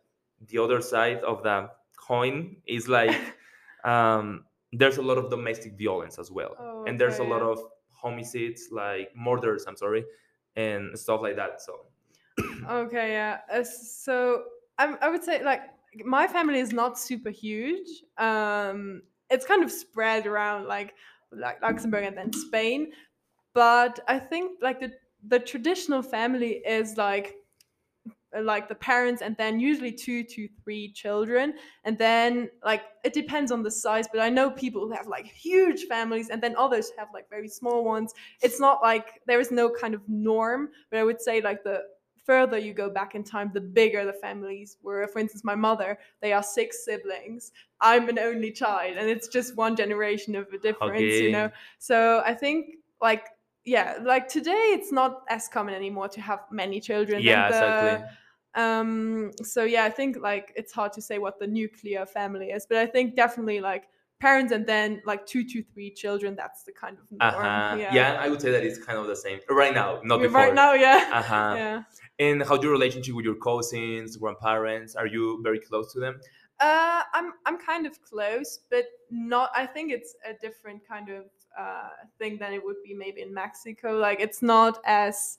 [0.48, 3.16] the other side of the coin is like
[3.84, 7.58] um, there's a lot of domestic violence as well, Oh, and there's a lot of
[7.92, 9.64] homicides, like murders.
[9.66, 10.04] I'm sorry,
[10.56, 11.62] and stuff like that.
[11.62, 11.86] So
[12.70, 13.40] Okay, yeah.
[13.50, 14.44] Uh, so
[14.78, 15.62] I, I would say like
[16.04, 17.88] my family is not super huge.
[18.18, 20.94] Um, it's kind of spread around like
[21.32, 22.92] like Luxembourg and then Spain,
[23.54, 24.92] but I think like the
[25.26, 27.34] the traditional family is like
[28.42, 31.54] like the parents and then usually two to three children.
[31.84, 35.26] And then like it depends on the size but i know people who have like
[35.26, 38.12] huge families and then others have like very small ones.
[38.42, 41.82] It's not like there is no kind of norm but i would say like the
[42.26, 45.06] further you go back in time the bigger the families were.
[45.06, 47.52] For instance my mother they are six siblings.
[47.80, 51.50] I'm an only child and it's just one generation of a difference you know?
[51.78, 53.26] So i think like
[53.64, 58.08] yeah like today it's not as common anymore to have many children yeah, the, exactly.
[58.54, 62.64] um so yeah i think like it's hard to say what the nuclear family is
[62.66, 63.84] but i think definitely like
[64.20, 67.76] parents and then like two to three children that's the kind of Uh-huh.
[67.78, 68.16] yeah, Yeah.
[68.20, 70.40] I would say that it's kind of the same right now, not before.
[70.40, 71.54] right now yeah Uh huh.
[71.60, 71.82] yeah
[72.18, 74.96] And how's your relationship with your cousins, grandparents?
[74.96, 76.20] Are you very close to them?
[76.58, 81.24] uh i'm i'm kind of close but not i think it's a different kind of
[81.58, 85.36] uh thing than it would be maybe in mexico like it's not as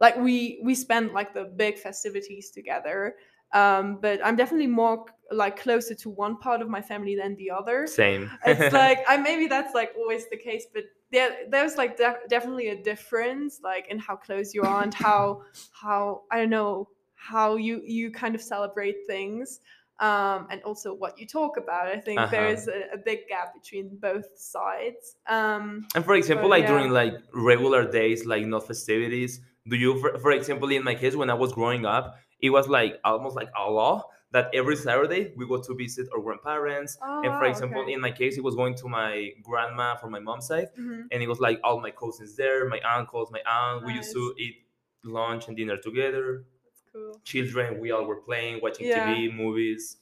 [0.00, 3.14] like we we spend like the big festivities together
[3.52, 7.50] um but i'm definitely more like closer to one part of my family than the
[7.50, 8.30] other Same.
[8.46, 12.68] it's like I maybe that's like always the case, but there there's like def- definitely
[12.68, 17.56] a difference like in how close you are and how how I don't know how
[17.56, 19.60] you you kind of celebrate things.
[19.98, 21.86] Um, and also what you talk about.
[21.88, 22.52] I think there Uh-huh.
[22.52, 25.16] is a, a big gap between both sides.
[25.26, 26.72] Um, And for example, like yeah.
[26.72, 31.16] during like regular days, like not festivities, do you, for, for example, in my case,
[31.16, 35.32] when I was growing up, it was like almost like a law that every Saturday
[35.36, 36.98] we go to visit our grandparents.
[37.00, 37.92] oh, and for wow, example, okay.
[37.92, 41.08] in my case, it was going to my grandma from my mom's side, Mhm.
[41.10, 43.84] and it was like all my cousins there, my uncles, my aunt.
[43.84, 44.66] We used to eat
[45.04, 46.44] lunch and dinner together.
[46.64, 47.20] That's cool.
[47.24, 48.88] Children, we all were playing, watching Yeah.
[48.88, 49.98] TV, movies.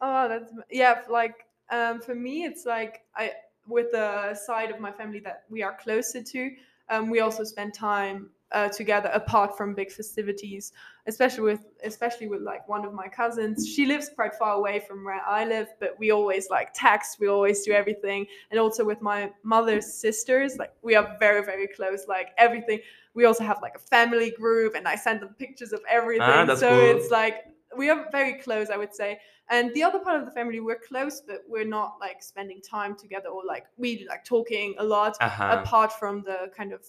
[0.00, 1.02] Oh, that's yeah.
[1.08, 3.32] Like um, for me, it's like I
[3.66, 6.56] with the side of my family that we are closer to.
[6.90, 10.72] Um, we also spend time uh, together apart from big festivities,
[11.06, 13.68] especially with especially with like one of my cousins.
[13.74, 17.18] She lives quite far away from where I live, but we always like text.
[17.20, 21.68] We always do everything, and also with my mother's sisters, like we are very very
[21.68, 22.06] close.
[22.08, 22.80] Like everything.
[23.14, 26.46] We also have like a family group, and I send them pictures of everything.
[26.46, 26.96] that's so cool.
[26.96, 27.36] it's like
[27.76, 29.18] we are very close, I would say
[29.50, 32.96] and the other part of the family we're close but we're not like spending time
[32.96, 35.58] together or like we like talking a lot Uh-huh.
[35.60, 36.80] apart from the kind of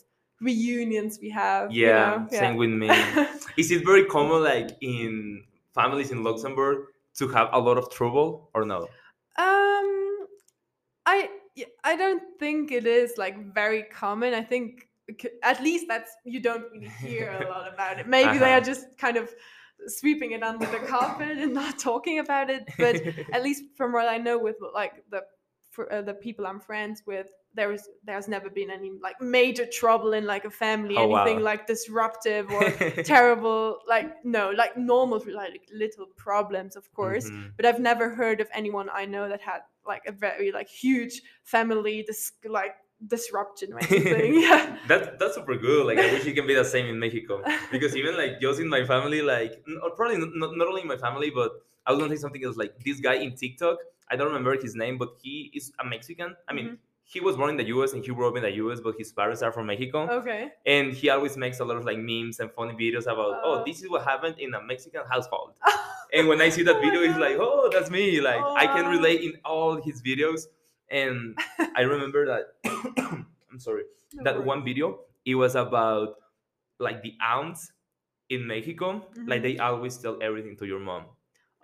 [0.42, 2.28] reunions we have you Yeah, know?
[2.30, 2.90] same with me.
[3.58, 8.50] Is it very common, like in families in Luxembourg, to have a lot of trouble
[8.54, 8.90] or no?
[9.38, 10.28] um
[11.06, 11.30] i
[11.84, 14.88] i don't think it is like very common i think
[15.44, 18.58] at least that's you don't really hear a lot about it maybe they Uh-huh.
[18.58, 19.34] are just kind of
[19.88, 23.02] sweeping it under the carpet and not talking about it but
[23.34, 25.22] at least from what I know with like the
[25.70, 29.66] for, uh, the people I'm friends with, there is there's never been any like major
[29.66, 31.52] trouble in like a family, Oh, anything wow.
[31.52, 32.70] like disruptive or
[33.14, 33.80] terrible.
[33.88, 37.30] Like no, like normal like little problems, of course.
[37.30, 37.52] Mhm.
[37.58, 41.22] But I've never heard of anyone I know that had like a very like huge
[41.44, 42.76] family dis- like
[43.08, 44.40] disruption or anything.
[44.48, 44.78] yeah.
[44.88, 45.86] That that's super good.
[45.86, 48.68] Like I wish it can be the same in Mexico because even like just in
[48.68, 50.30] my family, like or probably not,
[50.62, 51.52] not only in my family, but
[51.86, 52.58] I was gonna say something else.
[52.58, 53.78] Like this guy in TikTok,
[54.10, 56.36] I don't remember his name, but he is a Mexican.
[56.50, 56.78] I mean, Mhm.
[57.08, 57.94] He was born in the U.S.
[57.94, 60.08] and he grew up in the U.S., but his parents are from Mexico.
[60.10, 60.52] Okay.
[60.66, 63.64] And he always makes a lot of like memes and funny videos about, oh, Oh.
[63.66, 65.54] this is what happened in a Mexican household.
[66.14, 68.22] And when I see that Oh video, it's like, oh, that's me.
[68.22, 70.46] Like Oh, I can relate in all his videos.
[70.90, 71.38] And
[71.76, 72.44] I remember that.
[73.52, 73.84] I'm sorry.
[74.14, 74.46] No that worries.
[74.48, 75.00] one video.
[75.26, 76.16] It was about
[76.80, 77.72] like the aunts
[78.30, 79.06] in Mexico.
[79.26, 79.44] Like Mhm.
[79.44, 81.06] they always tell everything to your mom.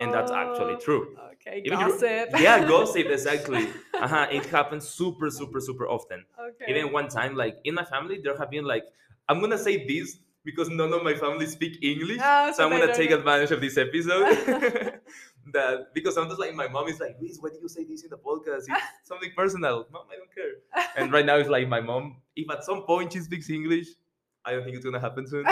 [0.00, 1.16] And that's actually Oh, true.
[1.34, 1.98] Okay, Even you-
[2.40, 3.68] yeah, gossip exactly.
[3.94, 6.24] Uh-huh, it happens super, super, super often.
[6.48, 6.64] okay.
[6.70, 8.84] Even one time, like in my family, there have been like
[9.28, 12.92] I'm gonna say this because none of my family speak English, Ah, so I'm gonna
[12.94, 13.18] take know.
[13.18, 14.26] advantage of this episode.
[15.52, 18.10] that because sometimes like my mom is like, Luis, why did you say this in
[18.10, 18.64] the podcast?
[18.68, 19.86] It's something personal.
[19.92, 20.54] Mom, I don't care.
[20.96, 22.16] And right now it's like my mom.
[22.34, 23.88] If at some point she speaks English,
[24.44, 25.44] I don't think it's gonna happen soon.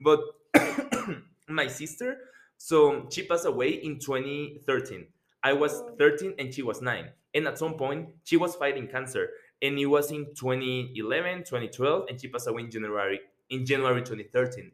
[0.00, 0.20] but
[1.48, 2.18] my sister,
[2.58, 5.06] so she passed away in 2013.
[5.42, 5.94] I was Oh.
[5.98, 7.10] 13 and she was 9.
[7.34, 9.30] And at some point, she was fighting cancer.
[9.62, 14.72] And it was in 2011, 2012, and she passed away in January, in January 2013.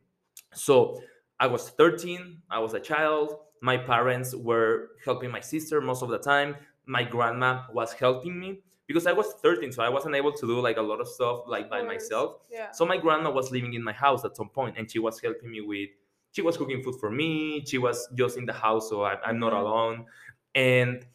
[0.54, 1.00] So
[1.40, 3.36] I was 13, I was a child.
[3.60, 6.56] My parents were helping my sister most of the time.
[6.86, 10.60] My grandma was helping me because I was 13, so I wasn't able to do
[10.60, 12.36] like a lot of stuff like by myself.
[12.50, 12.70] yeah.
[12.72, 15.50] So my grandma was living in my house at some point, and she was helping
[15.50, 15.90] me with.
[16.34, 17.64] She was cooking food for me.
[17.66, 19.60] She was just in the house, so I, I'm not Mhm.
[19.62, 20.06] alone.
[20.54, 21.06] And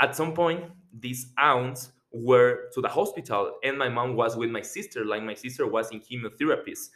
[0.00, 4.62] at some point, these aunts were to the hospital, and my mom was with my
[4.62, 5.04] sister.
[5.04, 6.90] Like my sister was in chemotherapies,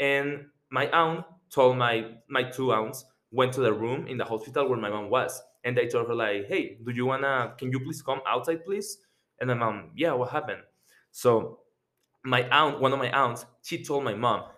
[0.00, 4.68] and my aunt told my my two aunts went to the room in the hospital
[4.68, 7.54] where my mom was, and they told her like, "Hey, do you wanna?
[7.58, 8.98] Can you please come outside, please?"
[9.40, 10.62] And my mom, "Yeah, what happened?"
[11.12, 11.62] So
[12.24, 14.50] my aunt, one of my aunts, she told my mom,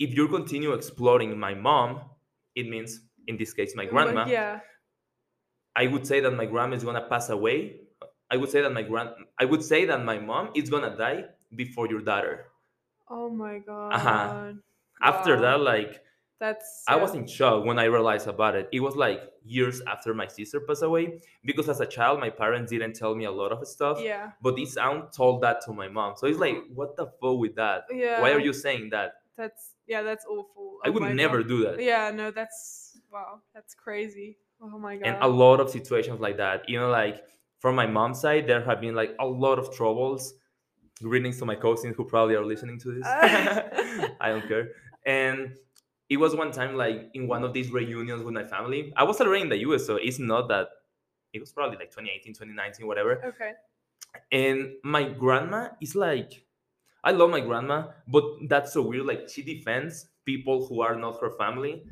[0.00, 2.00] if you continue exploring my mom,
[2.56, 4.26] it means in this case my grandma.
[4.26, 4.60] Yeah.
[5.76, 7.76] I would say that my grandma is gonna pass away.
[8.30, 11.26] I would say that my grand, I would say that my mom is gonna die
[11.54, 12.46] before your daughter.
[13.08, 13.92] Oh my god.
[13.92, 14.52] Uh-huh.
[15.02, 15.42] After Wow.
[15.42, 16.02] that, like
[16.40, 16.84] That's.
[16.88, 17.02] I yeah.
[17.02, 18.68] was in shock when I realized about it.
[18.72, 22.70] It was like years after my sister passed away because as a child, my parents
[22.72, 23.98] didn't tell me a lot of stuff.
[24.00, 24.32] Yeah.
[24.40, 26.14] But this aunt told that to my mom.
[26.16, 27.84] So it's like, what the fuck with that?
[27.92, 28.20] Yeah.
[28.22, 29.19] Why are you saying that?
[29.40, 30.02] That's yeah.
[30.08, 30.66] That's awful.
[30.84, 31.48] I Oh would never God.
[31.48, 31.82] do that.
[31.82, 32.10] Yeah.
[32.20, 32.30] No.
[32.30, 33.40] That's wow.
[33.54, 34.30] That's crazy.
[34.62, 35.06] Oh my god.
[35.08, 37.16] and a lot of situations like that you know like
[37.62, 40.22] from my mom's side there have been like a lot of troubles
[41.02, 43.06] greetings to my cousins who probably are listening to this
[44.24, 44.66] i don't care
[45.06, 45.38] and
[46.10, 49.18] it was one time like in one of these reunions with my family i was
[49.22, 50.66] already in the us so it's not that
[51.32, 53.52] it was probably like 2018 2019 whatever Okay.
[54.32, 56.44] and my grandma is like
[57.04, 61.20] i love my grandma but that's so weird like she defends people who are not
[61.20, 61.84] her family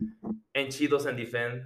[0.54, 1.62] and she doesn't defend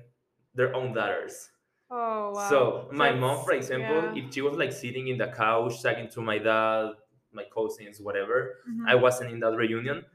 [0.54, 1.50] their own daughters
[1.90, 2.48] Oh wow.
[2.48, 4.22] so my mom, for example, yeah.
[4.24, 6.92] if she was like sitting in the couch talking to my dad,
[7.32, 9.02] my cousins, whatever, I Mhm.
[9.02, 10.06] wasn't in that reunion,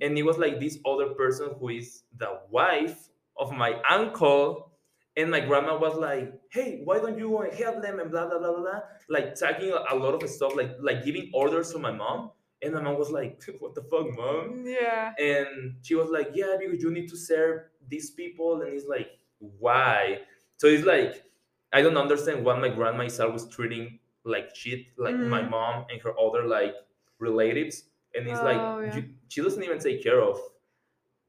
[0.00, 4.72] and it was like this other person who is the wife of my uncle,
[5.16, 8.52] and my grandma was like, "Hey, why don't you help them?" and blah blah blah
[8.52, 8.80] blah, blah.
[9.08, 12.30] like talking a lot of stuff, like like giving orders to my mom,
[12.62, 15.14] and my mom was like, "What the fuck, mom?" Yeah.
[15.18, 19.18] and she was like yeah because you need to serve these people and it's like
[19.38, 20.20] why
[20.56, 21.24] so it's like
[21.72, 25.50] i don't understand why my grandma is always treating like shit like my Mm.
[25.50, 26.74] mom and her other like
[27.18, 28.96] relatives and it's like Oh, yeah.
[28.96, 30.40] you, she doesn't even take care of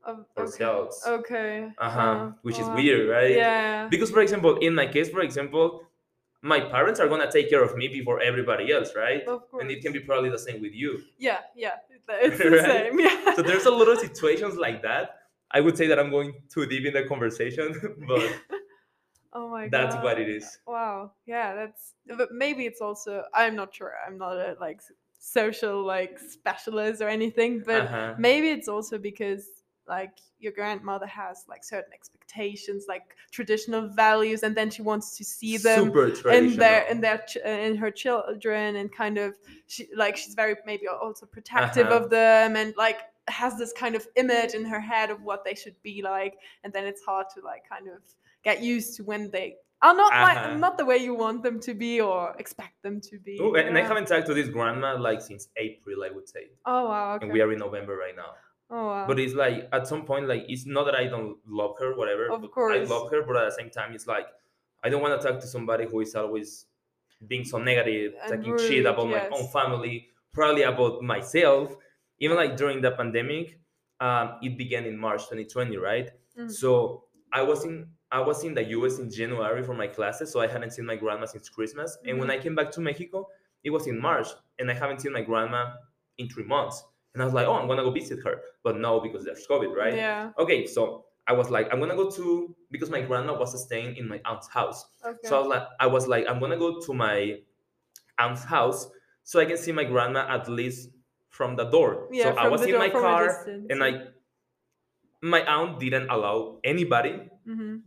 [0.06, 1.64] Um, ourselves Okay.
[1.66, 1.74] okay.
[1.78, 3.88] uh-huh Uh, which is weird right Yeah.
[3.90, 5.84] because for example in my case for example
[6.42, 9.62] my parents are gonna take care of me before everybody else right Of course.
[9.62, 11.40] and it can be probably the same with you Yeah.
[11.56, 11.76] Yeah.
[12.10, 12.66] It's the Right?
[12.66, 13.00] same.
[13.00, 13.34] Yeah.
[13.36, 15.06] so there's a lot of situations like that.
[15.52, 17.74] I would say that I'm going too deep in the conversation,
[18.08, 18.30] but
[19.34, 19.72] Oh my god.
[19.72, 20.58] that's what it is.
[20.66, 21.12] Wow.
[21.26, 23.94] Yeah, that's but maybe it's also I'm not sure.
[24.06, 24.82] I'm not a like
[25.20, 28.16] social like specialist or anything, but Uh-huh.
[28.18, 29.46] maybe it's also because
[29.88, 35.24] like your grandmother has like certain expectations, like traditional values and then she wants to
[35.24, 35.92] see them
[36.32, 39.34] in their in their in her children and kind of
[39.68, 42.04] she like she's very maybe also protective Uh-huh.
[42.04, 45.54] of them and like has this kind of image in her head of what they
[45.56, 48.02] should be like and then it's hard to like kind of
[48.44, 50.24] get used to when they are not Uh-huh.
[50.28, 53.54] like not the way you want them to be or expect them to be Oh,
[53.56, 57.16] and I haven't talked to this grandma like since April, I would say, oh wow
[57.16, 57.26] okay.
[57.26, 58.32] and we are in November right now.
[58.70, 61.76] Oh wow But it's like at some point, like it's not that I don't love
[61.80, 62.30] her, whatever.
[62.32, 64.28] Of course, I love her, but at the same time, it's like
[64.84, 66.66] I don't want to talk to somebody who is always
[67.28, 71.76] being so negative, And talking shit rude, about my own family, probably about myself.
[72.20, 73.60] Even like during the pandemic,
[74.00, 76.12] um, it began in March 2020, right?
[76.38, 76.52] Mm.
[76.52, 80.40] So I was in I was in the US in January for my classes, so
[80.40, 81.98] I hadn't seen my grandma since Christmas.
[82.06, 82.32] And when Mhm.
[82.32, 83.30] I came back to Mexico,
[83.64, 84.28] it was in March,
[84.60, 85.76] and I haven't seen my grandma
[86.18, 86.84] in three months.
[87.18, 89.76] And I was like, oh, I'm gonna go visit her, but no, because there's COVID,
[89.76, 89.96] right?
[89.96, 93.98] yeah Okay, so I was like, I'm gonna go to because my grandma was staying
[93.98, 94.86] in my aunt's house.
[95.04, 97.40] okay So I was like, I was like, I'm gonna go to my
[98.20, 98.88] aunt's house
[99.24, 100.90] so I can see my grandma at least
[101.30, 102.08] from the door.
[102.12, 103.24] yeah so I was in my car
[103.72, 103.84] and.
[103.84, 103.92] I
[105.22, 107.82] my aunt didn't allow anybody Mhm.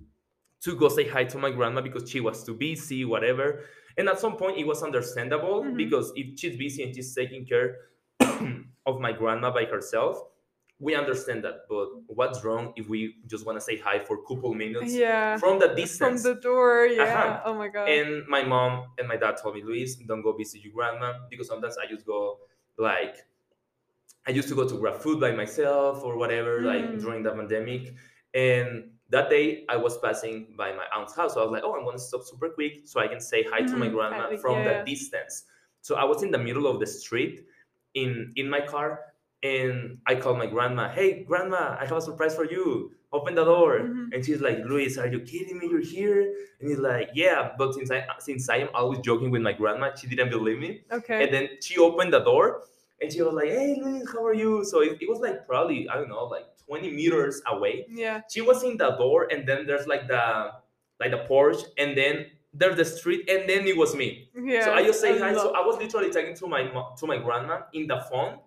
[0.65, 3.63] to go say hi to my grandma because she was too busy, whatever.
[3.97, 5.77] And at some point, it was understandable Mhm.
[5.77, 7.77] because if she's busy and she's taking care
[8.87, 10.23] of my grandma by herself,
[10.79, 11.67] we understand that.
[11.69, 15.37] But what's wrong if we just want to say hi for a couple minutes yeah.
[15.37, 17.03] from the distance From the door, yeah.
[17.05, 17.41] Uh-huh.
[17.45, 17.89] Oh my god.
[17.89, 21.49] And my mom and my dad told me, Luis, don't go visit your grandma because
[21.49, 22.39] sometimes I just go
[22.79, 23.17] like
[24.27, 27.01] I used to go to grab food by myself or whatever, like Mm.
[27.01, 27.95] during the pandemic.
[28.35, 31.35] And that day I was passing by my aunt's house.
[31.35, 33.63] So I was like, oh, I'm gonna stop super quick so I can say hi
[33.63, 33.93] to my Mhm.
[33.93, 35.45] grandma from yeah, the distance.
[35.81, 37.47] So I was in the middle of the street
[37.95, 39.01] in in my car
[39.43, 42.93] and I called my grandma, hey grandma, I have a surprise for you.
[43.13, 43.81] Open the door.
[43.81, 44.15] Mhm.
[44.15, 45.67] And she's like, Luis, are you kidding me?
[45.69, 46.23] You're here?
[46.61, 49.95] And he's like, Yeah, but since I since I am always joking with my grandma,
[49.97, 50.83] she didn't believe me.
[50.93, 51.25] okay.
[51.25, 52.63] And then she opened the door
[53.01, 54.63] and she was like, Hey Luis, how are you?
[54.65, 57.87] So it, it was like probably, I don't know, like 20 meters away.
[57.91, 58.21] yeah.
[58.31, 60.53] She was in the door, and then there's like the
[61.01, 64.30] like the porch, and then there's the street, and then it was me.
[64.45, 64.65] Yeah.
[64.65, 65.33] So I just say hi.
[65.35, 66.63] So I was literally talking to my
[66.99, 68.39] to my grandma in the phone,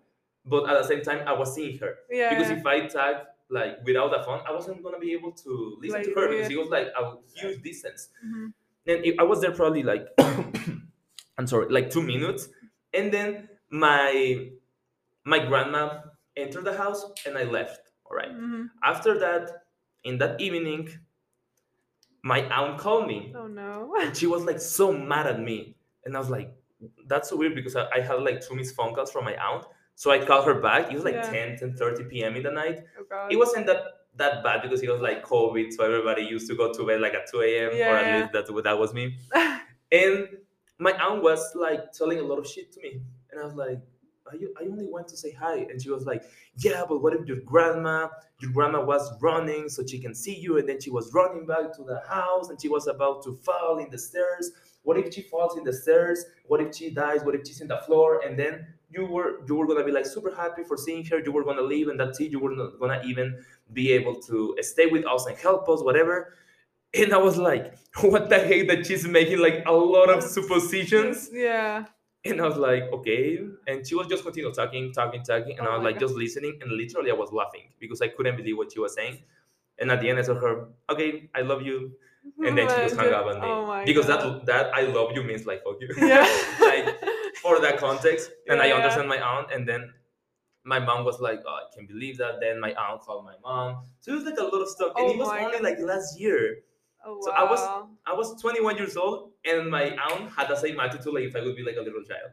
[0.46, 2.30] but at the same time I was seeing her yeah.
[2.30, 6.02] because if I tag like without the phone, I wasn't gonna be able to listen
[6.04, 6.58] to Like, her because yeah.
[6.58, 8.10] it was like a huge distance.
[8.26, 8.54] Mhm.
[8.86, 10.08] Then it, I was there probably like
[11.38, 12.50] I'm sorry, like two minutes,
[12.94, 14.50] and then my
[15.26, 16.02] my grandma
[16.36, 17.92] entered the house and I left.
[18.06, 18.32] All right.
[18.32, 18.70] Mhm.
[18.84, 19.66] After that,
[20.04, 20.90] in that evening,
[22.24, 23.96] my aunt called me Oh no.
[24.00, 25.76] and she was like so mad at me.
[26.06, 26.54] And I was like,
[27.08, 29.66] that's so weird because I, I had like two missed phone calls from my aunt.
[29.96, 30.92] So I called her back.
[30.92, 31.30] It was like Yeah.
[31.32, 32.36] 10, 10 30 p.m.
[32.36, 32.82] in the night.
[33.12, 33.28] Oh.
[33.30, 33.84] It wasn't that
[34.16, 35.72] that bad because it was like COVID.
[35.74, 37.70] So everybody used to go to bed like at 2 a.m.
[37.70, 39.18] or Yeah, at least that's what that was me.
[39.92, 40.28] And
[40.80, 43.02] my aunt was like telling a lot of shit to me.
[43.32, 43.80] And I was like,
[44.32, 45.58] I, I only went to say hi.
[45.70, 46.24] And she was like,
[46.58, 50.58] Yeah, but what if your grandma, your grandma was running so she can see you,
[50.58, 53.78] and then she was running back to the house and she was about to fall
[53.78, 54.52] in the stairs.
[54.84, 56.26] What if she falls in the stairs?
[56.46, 57.24] What if she dies?
[57.24, 58.22] What if she's in the floor?
[58.26, 61.20] And then you were you were gonna be like super happy for seeing her.
[61.20, 62.32] You were gonna leave, and that's it.
[62.32, 66.34] You were not gonna even be able to stay with us and help us, whatever.
[66.94, 71.30] And I was like, what the heck that she's making like a lot of suppositions.
[71.34, 71.86] yeah.
[72.26, 73.40] And I was like, okay.
[73.68, 75.58] And she was just continuing talking, talking, talking.
[75.60, 76.58] And Oh I was like just listening.
[76.62, 79.18] And literally I was laughing because I couldn't believe what she was saying.
[79.78, 81.92] And at the end I told her, okay, I love you.
[82.46, 83.48] And then she just hung up on me.
[83.48, 84.46] Oh because god.
[84.46, 85.90] that that I love you means like fuck you.
[85.98, 86.22] Yeah.
[86.62, 86.88] like
[87.42, 88.32] for that context.
[88.48, 88.76] And I Yeah.
[88.76, 89.52] understand my aunt.
[89.52, 89.94] And then
[90.64, 92.40] my mom was like, oh, I can't believe that.
[92.40, 93.86] Then my aunt called my mom.
[94.00, 94.94] So it was like a lot of stuff.
[94.96, 95.64] And Oh it was only God.
[95.64, 96.58] like last year.
[97.06, 97.22] oh wow.
[97.26, 101.14] so I was- I was 21 years old and my aunt had the same attitude
[101.14, 102.32] like if I would be like a little child.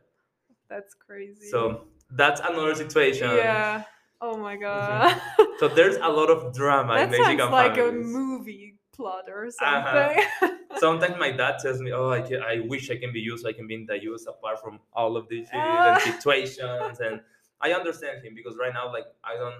[0.68, 1.49] That's crazy.
[1.49, 3.28] So that's another situation.
[3.36, 3.82] yeah.
[4.20, 4.62] Oh my mm-hmm.
[4.62, 5.20] god.
[5.59, 9.47] So there's a lot of drama that in Mexican sounds like a movie plot or
[9.61, 10.14] Uh-huh.
[10.41, 10.57] something.
[10.78, 13.49] Sometimes my dad tells me, "Oh, I, can, I wish I can be you, so
[13.49, 17.20] I can be in the US apart from all of these and situations." And
[17.61, 19.55] I understand him because right now, like, I don't,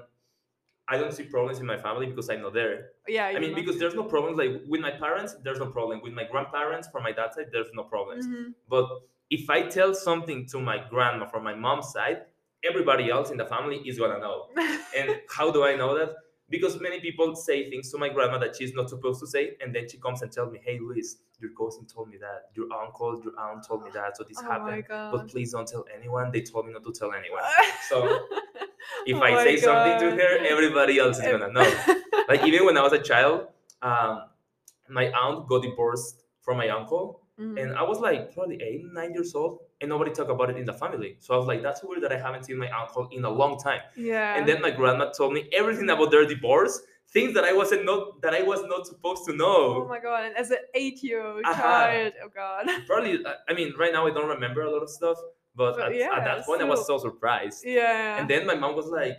[0.89, 2.91] I don't see problems in my family because I'm not there.
[3.09, 3.27] yeah.
[3.27, 4.39] I mean, because there's no problems.
[4.39, 6.01] Like with my parents, there's no problem.
[6.03, 8.27] With my grandparents, from my dad's side, there's no problems.
[8.27, 8.55] Mhm.
[8.69, 8.87] But
[9.31, 12.25] if I tell something to my grandma from my mom's side,
[12.65, 14.49] everybody else in the family is gonna know.
[14.99, 16.11] And how do I know that?
[16.51, 19.75] Because many people say things to my grandma that she's not supposed to say, and
[19.75, 22.51] then she comes and tells me, "Hey, Luis, your cousin told me that.
[22.55, 24.17] Your uncle, your aunt told me that.
[24.17, 24.85] So this oh happened.
[25.13, 26.31] But please don't tell anyone.
[26.33, 27.43] They told me not to tell anyone.
[27.89, 28.05] So
[29.07, 31.71] if Oh I say something to her, everybody else is gonna know.
[32.29, 33.49] Like even when I was a child,
[33.83, 34.23] um,
[34.89, 37.61] my aunt got divorced from my uncle, Mhm.
[37.61, 40.65] and I was like probably eight, nine years old, and nobody talked about it in
[40.67, 41.17] the family.
[41.21, 43.59] So I was like, that's weird that I haven't seen my uncle in a long
[43.59, 43.81] time.
[43.97, 44.37] yeah.
[44.37, 46.81] And then my grandma told me everything about their divorce,
[47.13, 49.85] things that I wasn't not that I was not supposed to know.
[49.85, 50.25] Oh my god!
[50.27, 51.63] And as an eight-year-old Uh-huh.
[51.63, 52.67] child, oh god.
[52.87, 55.19] Probably, I- I mean, right now I don't remember a lot of stuff,
[55.57, 57.65] but, But at, yeah, at that point I was so surprised.
[57.65, 58.19] Yeah.
[58.21, 59.19] And then my mom was like,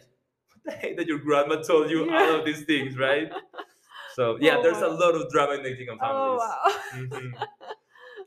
[0.53, 2.17] "What the heck that your grandma told you Yeah.
[2.21, 3.29] all of these things, right?"
[4.17, 6.41] So yeah, Oh there's a lot of drama in Mexican oh families.
[6.43, 6.99] Oh wow.
[6.99, 7.31] Mhm.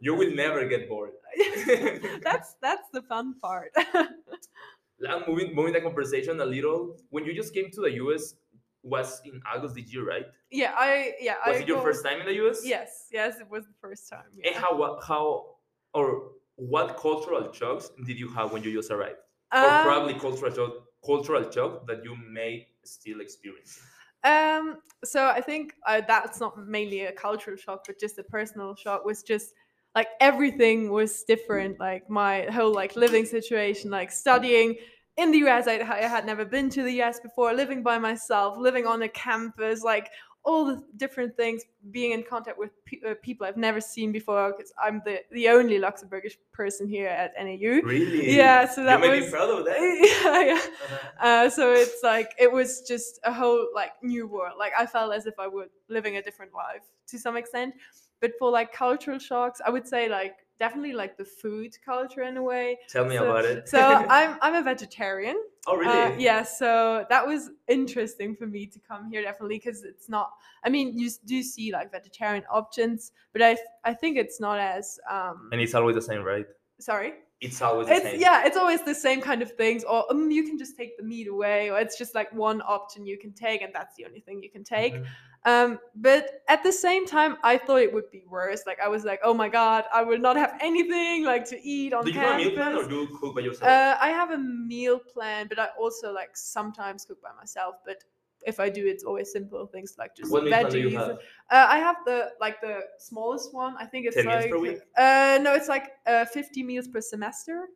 [0.07, 1.13] You will never get bored.
[2.29, 3.73] that's that's the fun part.
[5.09, 6.97] I'm moving moving the conversation a little.
[7.11, 8.35] When you just came to the US,
[8.83, 10.27] was in August this year, right?
[10.51, 11.37] yeah, I yeah.
[11.47, 12.61] Was I it your go- first time in the US?
[12.65, 14.31] Yes, yes, it was the first time.
[14.45, 15.57] And how how
[15.93, 19.21] or what cultural shocks did you have when you just arrived?
[19.53, 20.73] or Um, probably cultural shock,
[21.05, 22.53] cultural shock that you may
[22.85, 23.81] still experience.
[24.23, 28.75] Um, so I think uh, that's not mainly a cultural shock, but just a personal
[28.75, 29.55] shock was just
[29.95, 31.79] like everything was different.
[31.79, 34.77] Like my whole like living situation, like studying
[35.17, 38.59] in the US, I, I had never been to the US before, living by myself,
[38.59, 40.11] living on a campus, like
[40.45, 44.53] all the different things, being in contact with pe- uh, people I've never seen before
[44.53, 47.81] because I'm the the only Luxembourgish person here at NAU.
[47.83, 48.37] Really?
[48.37, 49.79] Yeah, so that was be proud of that.
[50.25, 50.55] yeah, yeah.
[50.55, 51.27] Uh-huh.
[51.27, 54.57] Uh, so it's like it was just a whole like new world.
[54.59, 57.75] Like I felt as if I were living a different life to some extent.
[58.25, 62.39] But for like cultural shocks, I would say like definitely like the food culture in
[62.39, 62.79] a way.
[62.89, 63.69] Tell me so- about it.
[63.69, 65.37] So I'm I'm a vegetarian.
[65.67, 65.93] oh really?
[65.93, 70.31] Uh, yeah, so that was interesting for me to come here definitely because it's not.
[70.65, 74.99] I mean, you do see like vegetarian options, but I I think it's not as
[75.11, 75.51] um.
[75.53, 76.47] And it's always the same, right?
[76.81, 77.15] Sorry.
[77.41, 78.21] It's always the It's same.
[78.21, 81.03] yeah, it's always the same kind of things, or um, you can just take the
[81.03, 84.21] meat away, or it's just like one option you can take, and that's the only
[84.21, 84.95] thing you can take.
[84.95, 85.07] Mhm.
[85.47, 88.63] Um, but at the same time, I thought it would be worse.
[88.67, 91.93] Like I was like, oh my god, I will not have anything like to eat
[91.93, 92.87] on Do you have a meal plan campus.
[92.87, 93.71] or do you cook by yourself?
[93.71, 97.75] Uh, I have a meal plan, but I also like sometimes cook by myself.
[97.85, 98.05] But
[98.47, 101.19] if I do, it's always simple things like just what meal do you veggies.
[101.51, 103.77] Uh, I have the like the smallest one.
[103.79, 104.53] I think it's 10 meals like
[104.97, 107.69] uh no, it's like uh, 50 meals per semester.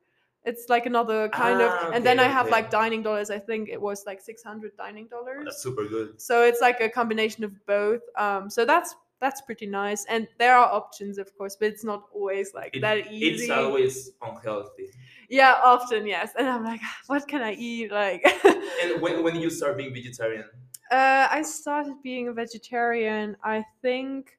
[0.45, 2.53] It's like another kind Ah, of, and then I have okay.
[2.53, 3.29] like dining dollars.
[3.29, 5.45] I think it was like 600 dining dollars.
[5.45, 6.21] That's super good.
[6.21, 8.01] So it's like a combination of both.
[8.17, 10.05] Um, so that's that's pretty nice.
[10.07, 13.45] And there are options, of course, but it's not always like It- that easy.
[13.45, 14.91] It's always unhealthy.
[15.29, 16.33] Yeah, often yes.
[16.39, 17.93] And I'm like, what can I eat?
[17.93, 18.23] Like,
[18.83, 20.45] And when, when you start being vegetarian?
[20.91, 23.37] uh, I started being a vegetarian.
[23.45, 24.39] I think,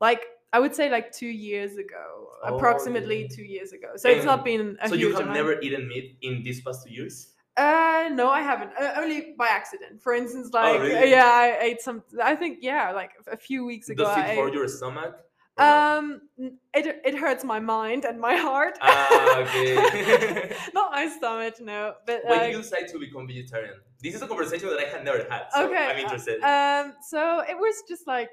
[0.00, 0.22] like,
[0.52, 3.34] I would say like two years ago, Oh, approximately okay.
[3.34, 3.88] two years ago.
[3.96, 5.34] So it's not been a so you have amount.
[5.34, 7.34] never eaten meat in these past two years?
[7.56, 8.70] Uh, no, I haven't.
[8.80, 10.00] Uh, only by accident.
[10.00, 11.10] For instance, like, uh, Oh, really?
[11.10, 12.02] yeah, I ate some.
[12.22, 14.04] I think, yeah, like a few weeks ago.
[14.04, 15.16] Does it hurt your stomach?
[15.58, 18.78] Um, it it hurts my mind and my heart.
[18.80, 20.54] Ah, okay.
[20.74, 21.94] Not my stomach, no.
[22.06, 23.74] But when did you decide to become vegetarian?
[24.02, 26.40] This is a conversation that I had never had, so okay, I'm uh, interested.
[26.42, 28.30] Um, so it was just like,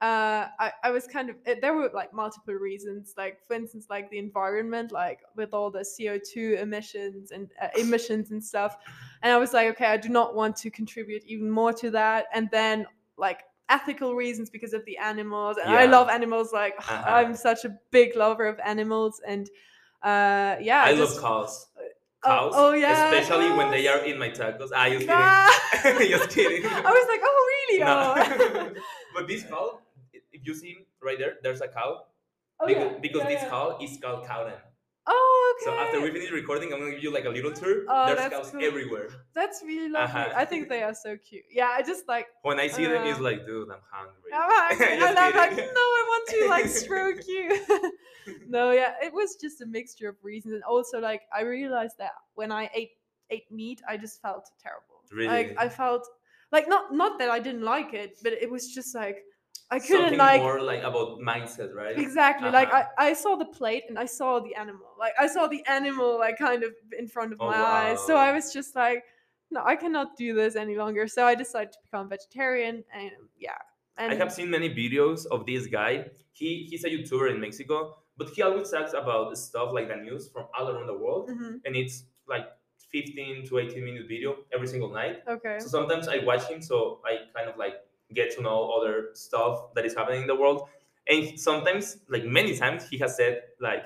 [0.00, 3.14] uh, I I was kind of it, there were like multiple reasons.
[3.16, 7.68] Like for instance, like the environment, like with all the CO two emissions and uh,
[7.78, 8.76] emissions and stuff,
[9.22, 12.26] and I was like, okay, I do not want to contribute even more to that.
[12.34, 12.86] And then
[13.16, 17.02] like ethical reasons because of the animals and i love animals like Uh-huh.
[17.16, 19.48] i'm such a big lover of animals and
[20.02, 21.66] uh yeah I just- love cows.
[21.76, 21.82] Oh-
[22.24, 24.70] Cows, oh, yeah, especially when they are in my tacos.
[24.74, 25.46] Ah, just Ah!
[25.80, 26.08] kidding.
[26.18, 26.64] just kidding.
[26.88, 27.78] I was like, oh really?
[27.84, 28.14] No.
[28.16, 28.80] Oh.
[29.14, 29.78] but this cow,
[30.32, 32.02] if you see right there, there's a cow.
[32.58, 33.48] Oh, because yeah, because yeah, this yeah.
[33.48, 34.58] cow is called Cowden.
[35.08, 35.64] Oh, okay.
[35.70, 37.84] So after we finish recording, I'm gonna give you like a little tour.
[37.88, 38.64] Oh, there's that's cows cool.
[38.64, 39.08] everywhere.
[39.34, 40.20] That's really lovely.
[40.20, 40.32] Uh-huh.
[40.34, 41.44] I think they are so cute.
[41.50, 42.26] Yeah, I just like.
[42.42, 44.32] When I see them, it's Uh, like, dude, I'm hungry.
[44.34, 45.64] I'm hungry, and I'm like, no,
[46.00, 47.64] I want to like stroke you.
[48.48, 52.12] no, yeah, it was just a mixture of reasons, and also like I realized that
[52.34, 52.92] when I ate
[53.30, 55.02] ate meat, I just felt terrible.
[55.12, 55.28] Really?
[55.28, 56.06] Like I felt
[56.50, 59.18] like not not that I didn't like it, but it was just like
[59.70, 61.98] I couldn't Something like more like about mindset, right?
[61.98, 62.50] Exactly.
[62.50, 62.84] Like Uh-huh.
[62.98, 64.86] I, I saw the plate and I saw the animal.
[64.98, 67.98] Like I saw the animal like kind of in front of Oh, my eyes.
[68.06, 69.04] So I was just like,
[69.50, 71.08] no, I cannot do this any longer.
[71.08, 73.58] So I decided to become vegetarian and yeah.
[73.98, 76.10] And I have seen many videos of this guy.
[76.32, 80.28] He he's a YouTuber in Mexico, but he always talks about stuff like the news
[80.28, 81.60] from all around the world, Mhm.
[81.64, 82.46] and it's like
[82.92, 85.22] 15 to 18 minute video every single night.
[85.26, 85.58] Okay.
[85.58, 89.74] So sometimes I watch him, so I kind of like get to know other stuff
[89.74, 90.68] that is happening in the world.
[91.08, 93.84] And sometimes, like many times, he has said like,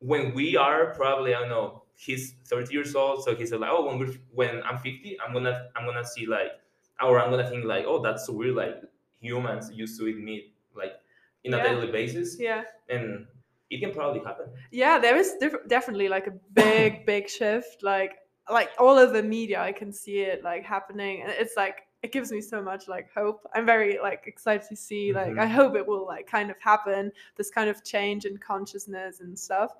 [0.00, 3.70] when we are probably I don't know, he's 30 years old, so he said like,
[3.72, 6.52] oh, when we're when I'm 50, I'm gonna I'm gonna see like,
[7.02, 8.54] or I'm gonna think like, oh, that's so weird.
[8.56, 8.76] Like
[9.20, 10.92] humans used to eat meat like
[11.44, 11.62] in a Yeah.
[11.64, 12.64] daily basis, Yeah.
[12.88, 13.26] and
[13.70, 14.46] it can probably happen.
[14.70, 17.82] Yeah, there is diff- definitely like a big, big shift.
[17.82, 18.18] Like
[18.50, 22.12] like all of the media, I can see it like happening, and it's like it
[22.12, 23.40] gives me so much like hope.
[23.54, 25.12] I'm very like excited to see.
[25.12, 25.50] Like I Mhm.
[25.50, 27.12] hope it will like kind of happen.
[27.36, 29.76] This kind of change in consciousness and stuff.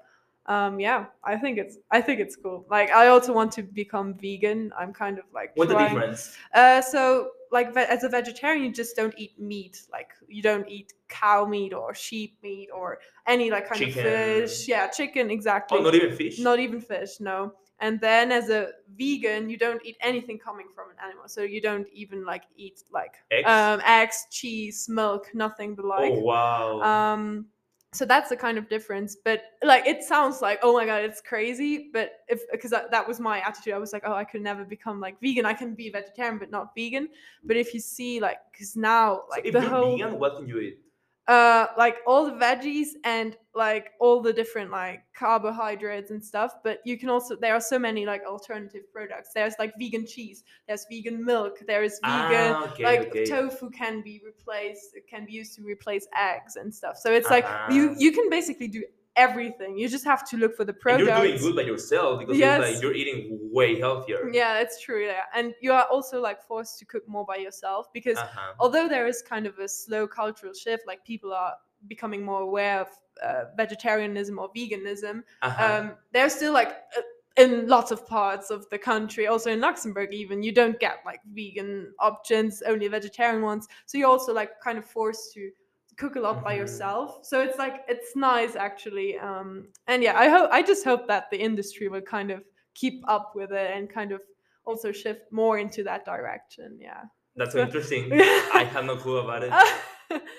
[0.47, 2.67] Um, yeah, I think it's I think it's cool.
[2.71, 4.73] Like I also want to become vegan.
[4.79, 6.37] I'm kind of like What's the difference?
[6.55, 9.83] uh, so like ve- as a vegetarian, you just don't eat meat.
[9.91, 14.07] Like you don't eat cow meat or sheep meat or any like kind Chicken.
[14.07, 14.13] of
[14.51, 14.69] fish.
[14.69, 15.79] Yeah, chicken exactly.
[15.79, 16.39] Oh, not even fish.
[16.39, 17.19] Not even fish.
[17.21, 17.53] No.
[17.81, 21.29] And then as a vegan, you don't eat anything coming from an animal.
[21.29, 23.49] So you don't even like eat like Eggs?
[23.49, 26.13] um, eggs, cheese, milk, nothing but like.
[26.13, 26.81] oh wow.
[26.83, 27.47] Um,
[27.93, 29.17] so that's the kind of difference.
[29.17, 31.91] But like, it sounds like, oh my god, it's crazy.
[31.93, 34.65] But if because that, that was my attitude, I was like, oh, I could never
[34.65, 35.47] become like vegan.
[35.47, 37.09] I can be vegetarian, but not vegan.
[37.45, 40.37] But if you see like, because now So like if the you're whole vegan, what
[40.37, 40.81] can you eat?
[41.29, 46.79] Uh like all the veggies and like all the different like carbohydrates and stuff but
[46.85, 50.87] you can also there are so many like alternative products there's like vegan cheese there's
[50.91, 53.25] vegan milk there is vegan Ah, okay, like okay.
[53.27, 57.29] tofu can be replaced it can be used to replace eggs and stuff so it's
[57.31, 57.95] like you Uh-huh.
[57.99, 58.83] you can basically do
[59.17, 62.39] everything you just have to look for the And you're doing good by yourself because
[62.39, 62.61] Yes.
[62.61, 64.31] like you're eating way healthier.
[64.33, 67.93] yeah that's true yeah and you are also like forced to cook more by yourself
[67.93, 68.53] because Uh-huh.
[68.61, 71.55] although there is kind of a slow cultural shift like people are
[71.89, 72.89] becoming more aware of
[73.23, 75.65] uh, vegetarianism or veganism Uh-huh.
[75.65, 77.03] um, there's still like uh,
[77.37, 81.21] in lots of parts of the country also in luxembourg even you don't get like
[81.33, 85.51] vegan options only vegetarian ones so you're also like kind of forced to
[85.97, 86.59] cook a lot by Mhm.
[86.59, 91.07] yourself so it's like it's nice actually um, and yeah i hope i just hope
[91.09, 92.43] that the industry will kind of
[92.75, 94.21] keep up with it and kind of
[94.65, 97.03] also shift more into that direction yeah
[97.37, 98.13] That's so interesting.
[98.61, 99.53] I have no clue about it.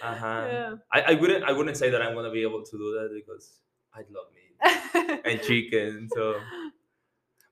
[0.03, 0.47] Uh-huh.
[0.51, 3.09] yeah I, I wouldn't I wouldn't say that I'm gonna be able to do that
[3.15, 3.61] because
[3.93, 6.09] I love meat and chicken.
[6.09, 6.35] So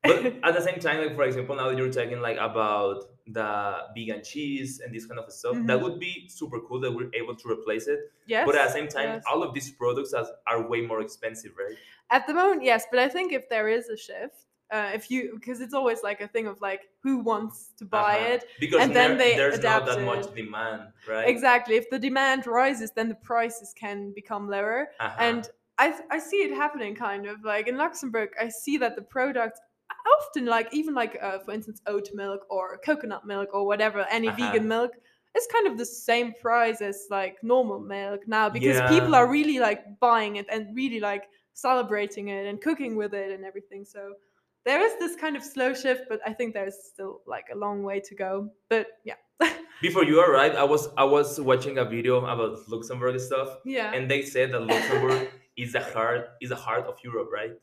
[0.03, 3.49] but at the same time, like for example, now that you're talking like about the
[3.95, 5.83] vegan cheese and this kind of stuff, that Mhm.
[5.83, 7.99] would be super cool that we're able to replace it.
[8.25, 9.23] yes But at the same time, yes.
[9.29, 11.77] all of these products are, are way more expensive, right?
[12.11, 15.19] At the moment, yes, but I think if there is a shift, uh, if you
[15.39, 18.33] because it's always like a thing of like who wants to buy Uh-huh.
[18.33, 18.41] it.
[18.59, 21.27] Because and then they there's not adapt that much demand, right?
[21.27, 21.75] Exactly.
[21.81, 24.79] If the demand rises, then the prices can become lower.
[24.99, 25.15] Uh-huh.
[25.27, 25.41] And
[25.79, 28.29] I I see it happening kind of like in Luxembourg.
[28.45, 29.59] I see that the products
[30.19, 34.27] often like even like uh, for instance oat milk or coconut milk or whatever any
[34.27, 34.51] Uh-huh.
[34.51, 34.91] vegan milk
[35.35, 39.59] it's kind of the same price as like normal milk now because people are really
[39.59, 43.85] like buying it and really like celebrating it and cooking with it and everything.
[43.85, 44.13] So
[44.65, 47.83] there is this kind of slow shift but i think there's still like a long
[47.83, 48.49] way to go.
[48.69, 49.15] But yeah.
[49.81, 53.93] Before you arrived, I was I was watching a video about Luxembourg stuff, yeah.
[53.93, 57.53] and they said that Luxembourg is the heart is the heart of Europe, right?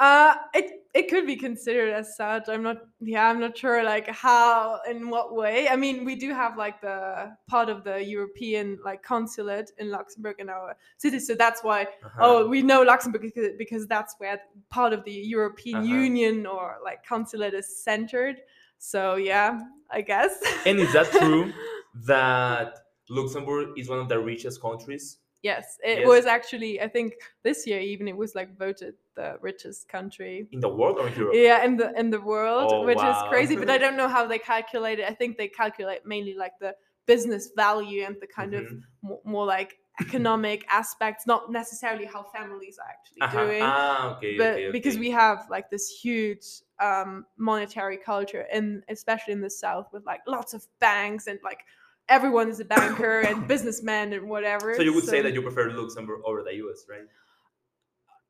[0.00, 2.48] Uh, it it could be considered as such.
[2.48, 2.78] I'm not.
[3.00, 5.68] Yeah, I'm not sure like how in what way.
[5.68, 10.36] I mean, we do have like the part of the European like consulate in Luxembourg
[10.38, 11.82] in our city, so that's why.
[11.82, 12.18] Uh-huh.
[12.18, 14.40] Oh, we know Luxembourg because, because that's where
[14.70, 15.94] part of the European Uh-huh.
[16.04, 18.36] Union or like consulate is centered.
[18.78, 20.40] So yeah, I guess.
[20.64, 21.52] And is that true
[22.06, 22.78] that
[23.10, 25.18] Luxembourg is one of the richest countries?
[25.42, 26.06] Yes, it Yes.
[26.08, 26.80] was actually.
[26.80, 30.98] I think this year even it was like voted the richest country In the world
[30.98, 31.34] or in Europe?
[31.34, 33.10] yeah in the in the world Oh, which wow.
[33.10, 36.34] is crazy but i don't know how they calculate it i think they calculate mainly
[36.34, 36.74] like the
[37.06, 38.82] business value and the kind of Mhm.
[39.02, 43.44] more, more like economic aspects not necessarily how families are actually Uh-huh.
[43.44, 46.46] doing Ah, okay, but okay, because we have like this huge
[46.78, 51.64] um monetary culture in especially in the south with like lots of banks and like
[52.10, 55.70] everyone is a banker and businessman and whatever So you would say that you prefer
[55.70, 57.06] Luxembourg over the US, right?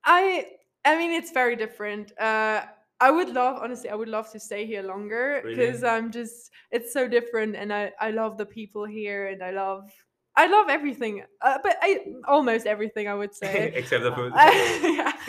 [0.05, 0.47] I
[0.85, 2.13] I mean it's very different.
[2.19, 2.63] Uh
[3.01, 5.55] I would love honestly I would love to stay here longer Really?
[5.55, 9.51] because I'm just it's so different and I I love the people here and I
[9.51, 9.91] love
[10.37, 11.23] I love everything.
[11.43, 13.73] Uh, but I almost everything I would say.
[13.75, 14.33] Except the food.
[14.37, 15.13] yeah.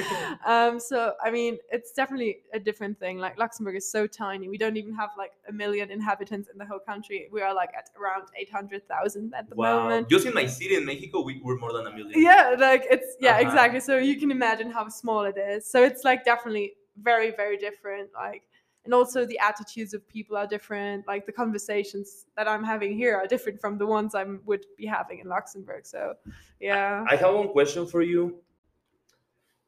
[0.46, 3.18] Um so I mean it's definitely a different thing.
[3.18, 4.48] Like Luxembourg is so tiny.
[4.48, 7.28] We don't even have like a million inhabitants in the whole country.
[7.32, 9.82] We are like at around 800,000 at the wow.
[9.84, 10.10] moment.
[10.10, 12.20] Just in my city in Mexico, we were more than a million.
[12.22, 13.48] Yeah, like it's yeah, Uh-huh.
[13.48, 13.80] exactly.
[13.80, 15.70] So you can imagine how small it is.
[15.70, 18.10] So it's like definitely very, very different.
[18.14, 18.44] Like
[18.84, 21.08] and also the attitudes of people are different.
[21.08, 24.86] Like the conversations that I'm having here are different from the ones I would be
[24.86, 25.86] having in Luxembourg.
[25.86, 26.14] So
[26.60, 27.06] yeah.
[27.10, 28.38] I have one question for you.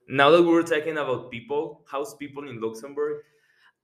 [0.08, 3.22] Now that we're talking about people, how's people in Luxembourg?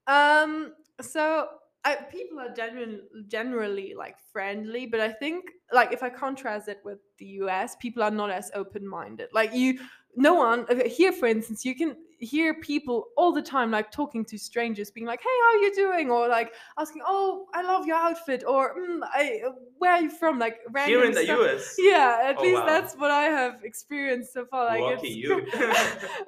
[0.07, 0.73] Um.
[1.01, 1.47] So
[1.85, 6.81] I, people are genuine, generally like friendly, but I think like if I contrast it
[6.83, 9.29] with the US, people are not as open minded.
[9.31, 9.79] Like you,
[10.15, 14.37] no one here, for instance, you can hear people all the time like talking to
[14.37, 17.95] strangers, being like, "Hey, how are you doing?" or like asking, "Oh, I love your
[17.95, 19.41] outfit," or mm, "I,
[19.77, 21.39] where are you from?" Like random Here in the stuff.
[21.39, 21.75] US.
[21.79, 22.65] Yeah, at Oh, least wow.
[22.65, 24.65] that's what I have experienced so far.
[24.65, 25.47] Like Lucky it's you.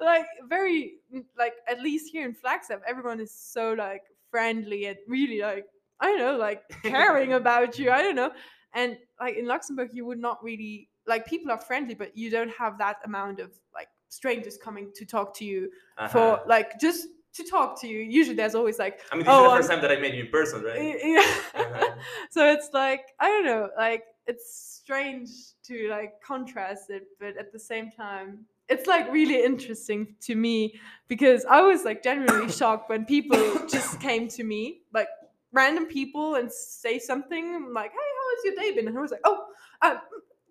[0.00, 4.96] like very mm, like at least here in Flagstaff, everyone is so like friendly and
[5.06, 5.66] really like
[6.00, 7.90] I don't know, like caring about you.
[7.90, 8.32] I don't know.
[8.74, 12.50] And like in Luxembourg, you would not really like people are friendly, but you don't
[12.50, 15.70] have that amount of like strangers coming to talk to you
[16.10, 16.42] for Uh-huh.
[16.46, 18.00] like just to talk to you.
[18.00, 20.00] Usually there's always like I mean, this Oh, is the um, first time that I
[20.00, 21.00] met you in person, right?
[21.02, 21.18] Yeah.
[21.54, 21.94] Uh-huh.
[22.30, 25.28] so it's like I don't know, like it's strange
[25.64, 30.78] to like contrast it, but at the same time, it's like really interesting to me
[31.08, 33.36] because I was like genuinely shocked when people
[33.66, 35.08] just came to me, like
[35.52, 39.10] random people, and say something like, "Hey, how has your day been?" And I was
[39.10, 39.46] like, "Oh."
[39.80, 39.96] Uh,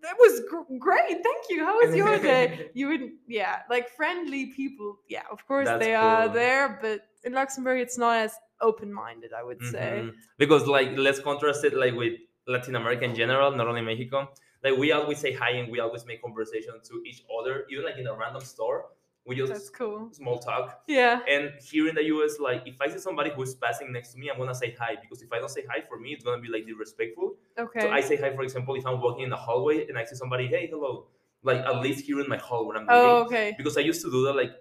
[0.01, 1.23] that was gr- great.
[1.23, 1.65] Thank you.
[1.65, 2.69] How was your day?
[2.73, 4.99] You would, yeah, like friendly people.
[5.09, 9.31] Yeah, of course That's they are there, but in Luxembourg, it's not as open-minded.
[9.33, 9.89] I would say.
[10.03, 10.13] Mhm.
[10.37, 12.13] because like let's contrast it like with
[12.47, 14.29] Latin America in general, not only Mexico.
[14.63, 17.97] Like we always say hi and we always make conversation to each other, even like
[17.97, 18.85] in a random store.
[19.25, 20.09] We just That's cool.
[20.13, 20.81] small talk.
[20.87, 21.19] Yeah.
[21.29, 24.29] And here in the US, like if I see somebody who's passing next to me,
[24.31, 26.47] I'm gonna say hi because if I don't say hi for me, it's gonna be
[26.49, 27.35] like disrespectful.
[27.57, 27.81] Okay.
[27.81, 30.15] So I say hi, for example, if I'm walking in the hallway and I see
[30.15, 31.05] somebody, hey, hello,
[31.43, 33.01] like at least here in my hall where I'm living.
[33.01, 33.53] oh, okay.
[33.57, 34.51] Because I used to do that like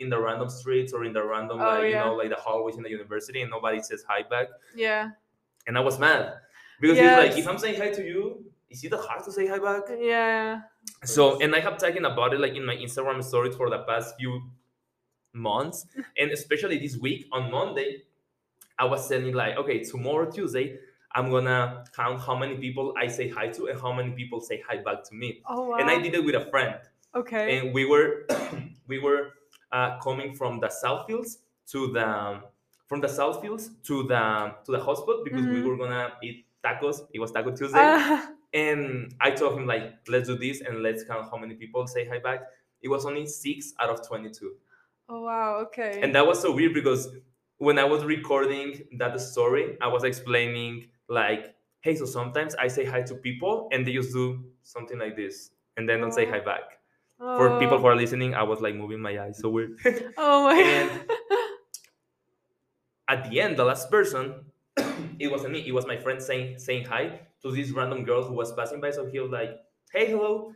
[0.00, 2.76] in the random streets or in the random Oh, like you know like the hallways
[2.76, 5.10] in the university and nobody says hi back Yeah.
[5.66, 6.34] and I was mad
[6.80, 7.06] because Yes.
[7.06, 9.84] it's like if I'm saying hi to you, is it hard to say hi back?
[9.98, 10.60] Yeah.
[11.04, 14.16] So and I have talking about it like in my Instagram stories for the past
[14.18, 14.42] few
[15.32, 15.86] months,
[16.18, 18.02] and especially this week on Monday,
[18.78, 20.78] I was saying like, okay, tomorrow Tuesday,
[21.14, 24.62] I'm gonna count how many people I say hi to and how many people say
[24.68, 25.42] hi back to me.
[25.48, 25.76] Oh wow.
[25.78, 26.76] And I did it with a friend,
[27.14, 27.58] Okay.
[27.58, 28.26] and we were
[28.86, 29.30] we were
[29.72, 32.40] uh, coming from the South Fields to the
[32.86, 35.64] from the South Fields to the to the hotspot because we Mhm.
[35.66, 37.06] were gonna eat tacos.
[37.12, 37.78] It was Taco Tuesday.
[37.80, 41.86] Ah, And I told him like, let's do this and let's count how many people
[41.86, 42.40] say hi back.
[42.82, 44.52] It was only six out of twenty-two.
[45.08, 45.56] Oh wow.
[45.66, 46.00] Okay.
[46.02, 47.08] and that was so weird because
[47.58, 52.84] when I was recording that story, I was explaining like, hey, so sometimes I say
[52.84, 56.30] hi to people and they just do something like this and then don't say Oh.
[56.30, 56.62] hi back.
[57.18, 57.58] For oh.
[57.58, 57.80] people Oh.
[57.80, 59.76] who are listening, I was like moving my eyes, so weird.
[60.16, 61.16] Oh my and- god.
[63.08, 64.44] At the end, the last person,
[65.18, 65.64] it wasn't me.
[65.66, 68.90] It was my friend saying saying hi to this random girl who was passing by.
[68.90, 69.50] So he was like,
[69.92, 70.54] "Hey, hello,"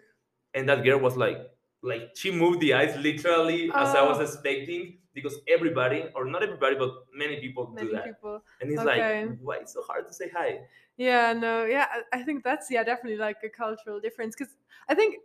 [0.55, 1.39] and that girl was like,
[1.83, 4.21] like she moved the eyes literally as I was Oh.
[4.21, 8.05] expecting because everybody, or not everybody, but many people Many do that.
[8.05, 8.43] people.
[8.61, 8.85] And he's Okay.
[8.85, 12.71] like, "Why it's so hard to say hi?" Yeah, no, yeah, I- I think that's
[12.71, 14.57] yeah definitely like a cultural difference because
[14.89, 15.17] I think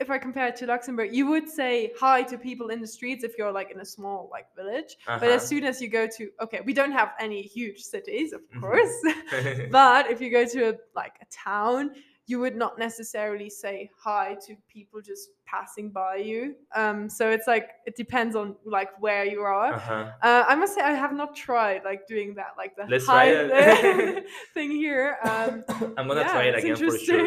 [0.00, 3.22] if I compare it to Luxembourg, you would say hi to people in the streets
[3.22, 5.46] if you're like in a small like village, but as Uh-huh.
[5.48, 8.60] soon as you go to okay, we don't have any huge cities, of Mhm.
[8.60, 8.96] course,
[9.70, 11.90] but if you go to a, like a town,
[12.26, 16.54] you would not necessarily say hi to people just passing by you.
[16.74, 19.74] Um, so it's like it depends on like where you are.
[19.74, 20.12] uh-huh.
[20.22, 23.34] Uh, I must say I have not tried like doing that, like the Let's try
[23.34, 24.22] hi
[24.54, 25.18] thing here.
[25.24, 25.64] Um,
[25.96, 27.26] I'm gonna yeah, try it again for sure.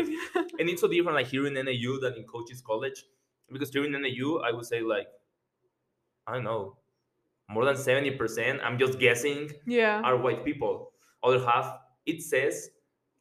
[0.60, 3.04] And it's so different like here in NAU than in Cochise College.
[3.52, 5.08] Because here in NAU, I would say like,
[6.26, 6.78] I don't know,
[7.50, 10.02] more than 70%, I'm just guessing, yeah.
[10.02, 10.91] are white people.
[11.22, 12.70] Other half, it says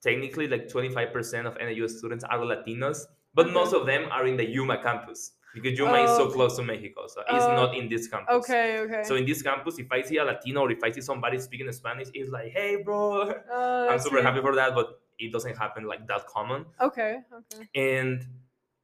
[0.03, 2.99] technically like 25% of NAU students are Latinos,
[3.35, 3.55] but Okay.
[3.55, 5.33] most of them are in the Yuma campus.
[5.55, 7.07] Because Yuma is Oh, so close to Mexico.
[7.09, 8.35] So it's Oh, not in this campus.
[8.37, 8.79] Okay.
[8.81, 9.03] Okay.
[9.05, 11.71] So in this campus, if I see a Latino or if I see somebody speaking
[11.73, 13.35] Spanish, it's like, hey, bro.
[13.51, 17.19] Oh, I'm super happy for that, but it doesn't happen like that common Okay.
[17.33, 17.69] Okay.
[17.75, 18.27] and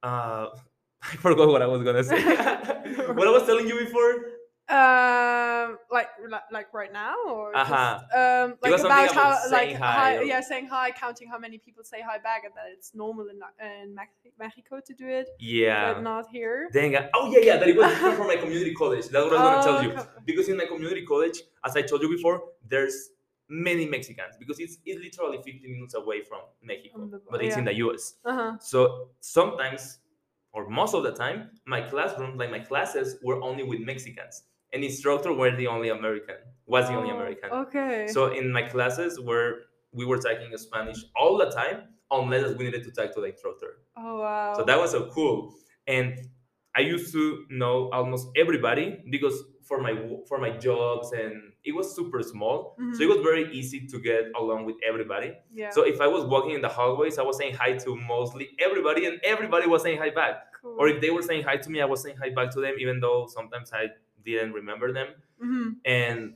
[0.03, 0.47] uh,
[1.01, 2.21] I forgot what I was gonna say.
[3.17, 4.13] what I was telling you before.
[4.69, 6.09] Um, like
[6.51, 7.99] like, right now, or Uh-huh.
[8.19, 11.57] um, like about how about like saying hi or- yeah, saying hi, counting how many
[11.57, 13.95] people say hi back, and that it's normal in in
[14.37, 15.93] Mexico to do it, Yeah.
[15.93, 16.69] but not here.
[16.71, 16.95] Dang.
[16.95, 17.57] I- Oh yeah, yeah.
[17.57, 19.05] That it was different from my community college.
[19.13, 20.23] That's what I was gonna tell Oh, you.
[20.29, 22.37] Because in my community college, as I told you before,
[22.73, 22.97] there's
[23.47, 27.65] many Mexicans because it's, it's literally 15 minutes away from Mexico, the- but it's in
[27.65, 28.03] the US.
[28.23, 28.51] Uh-huh.
[28.59, 29.81] So sometimes,
[30.53, 34.43] or most of the time, my classroom, like my classes, were only with Mexicans,
[34.73, 36.35] and instructor were the only American.
[36.65, 37.49] Was the only Oh, American.
[37.51, 38.07] Okay.
[38.09, 39.61] So in my classes where
[39.91, 41.77] we were talking Spanish all the time,
[42.11, 43.71] unless we needed to talk to the instructor.
[43.97, 44.53] oh wow.
[44.55, 45.55] So that was so cool.
[45.87, 46.19] And
[46.75, 49.35] I used to know almost everybody because
[49.67, 49.93] for my
[50.27, 52.75] for my jobs and it was super small.
[52.93, 53.13] So it Mhm.
[53.15, 55.29] was very easy to get along with everybody.
[55.51, 55.71] yeah.
[55.71, 59.05] So if I was walking in the hallways, I was saying hi to mostly everybody
[59.07, 60.35] and everybody was saying hi back.
[60.61, 60.75] cool.
[60.79, 62.75] Or if they were saying hi to me, I was saying hi back to them
[62.83, 63.83] even though sometimes I
[64.23, 65.09] didn't remember them.
[65.43, 65.77] Mhm.
[65.85, 66.35] And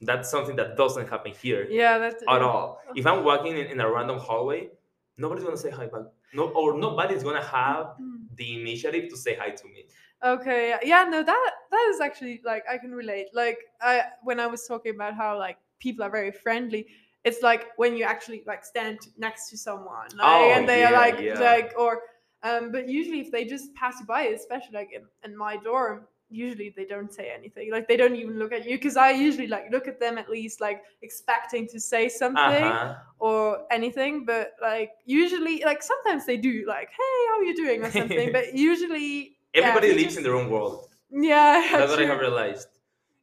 [0.00, 2.80] that's something that doesn't happen here Yeah, that's at all.
[2.94, 4.70] If I'm walking in, in a random hallway,
[5.16, 6.06] nobody's gonna say hi back.
[6.32, 8.26] No, or nobody's gonna have Mm.
[8.36, 9.86] the initiative to say hi to me.
[10.22, 13.28] Okay, yeah, yeah, no, that that is actually like I can relate.
[13.32, 16.86] Like I when I was talking about how like people are very friendly,
[17.24, 20.92] it's like when you actually like stand next to someone, like, Oh, and they are
[20.92, 21.38] like yeah.
[21.40, 22.02] like or
[22.42, 26.06] um, but usually if they just pass you by, especially like in, in my dorm,
[26.34, 27.70] usually they don't say anything.
[27.70, 30.28] Like they don't even look at you because I usually like look at them at
[30.28, 32.94] least like expecting to say something Uh-huh.
[33.18, 37.78] or anything but like usually like sometimes they do like hey how are you doing
[37.84, 40.88] or something but usually Everybody they lives just- in their own world.
[41.10, 42.68] yeah That's what I have realized.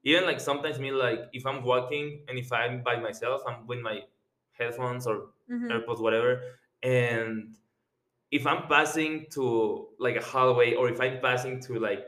[0.03, 3.81] Even like sometimes me like if I'm walking and if I'm by myself, I'm with
[3.89, 3.97] my
[4.57, 5.15] headphones or
[5.51, 5.67] Mhm.
[5.71, 6.31] AirPods, whatever,
[6.81, 7.55] and
[8.31, 9.43] if I'm passing to
[9.99, 12.01] like a hallway or if I'm passing to like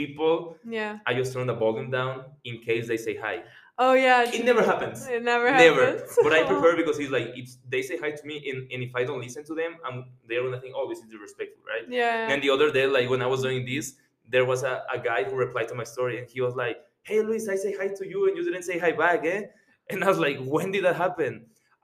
[0.00, 0.34] people,
[0.78, 0.92] Yeah.
[1.08, 2.14] I just turn the volume down
[2.50, 3.36] in case they say hi.
[3.84, 4.20] Oh yeah.
[4.38, 4.98] It never happens.
[5.16, 5.68] It never happens.
[5.70, 5.86] Never.
[5.86, 6.18] happens.
[6.26, 8.92] But I prefer because it's like if they say hi to me and, and if
[9.00, 9.96] I don't listen to them, I'm
[10.28, 11.84] they're gonna think, oh, this is disrespectful, right?
[12.00, 12.30] yeah.
[12.30, 13.86] And the other day, like when I was doing this,
[14.34, 16.76] there was a, a guy who replied to my story and he was like,
[17.08, 19.42] Hey Luis, I say hi to you and you didn't say hi back, eh?
[19.90, 21.32] And I was like, When did that happen?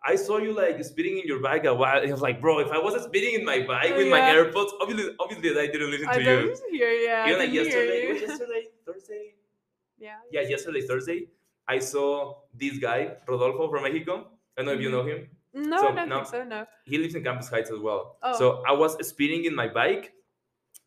[0.07, 2.03] I saw you like spitting in your bag a while.
[2.07, 4.35] I was like, bro, if I wasn't spitting in my bag with my Yeah.
[4.35, 6.57] AirPods, obviously obviously I didn't listen I to you.
[6.73, 7.11] hear you.
[7.11, 8.13] I Even like didn't hear yesterday, you.
[8.13, 9.35] was yesterday, Thursday?
[9.99, 10.17] yeah.
[10.31, 11.29] Yeah, yesterday, Thursday,
[11.67, 14.15] I saw this guy, Rodolfo from Mexico.
[14.57, 14.93] I don't know if you Mhm.
[14.93, 15.29] know him.
[15.55, 16.17] No, So, I don't no.
[16.17, 16.45] think so.
[16.45, 16.67] No.
[16.85, 18.19] He lives in Campus Heights as well.
[18.23, 18.37] Oh.
[18.39, 20.13] So I was speeding in my bike.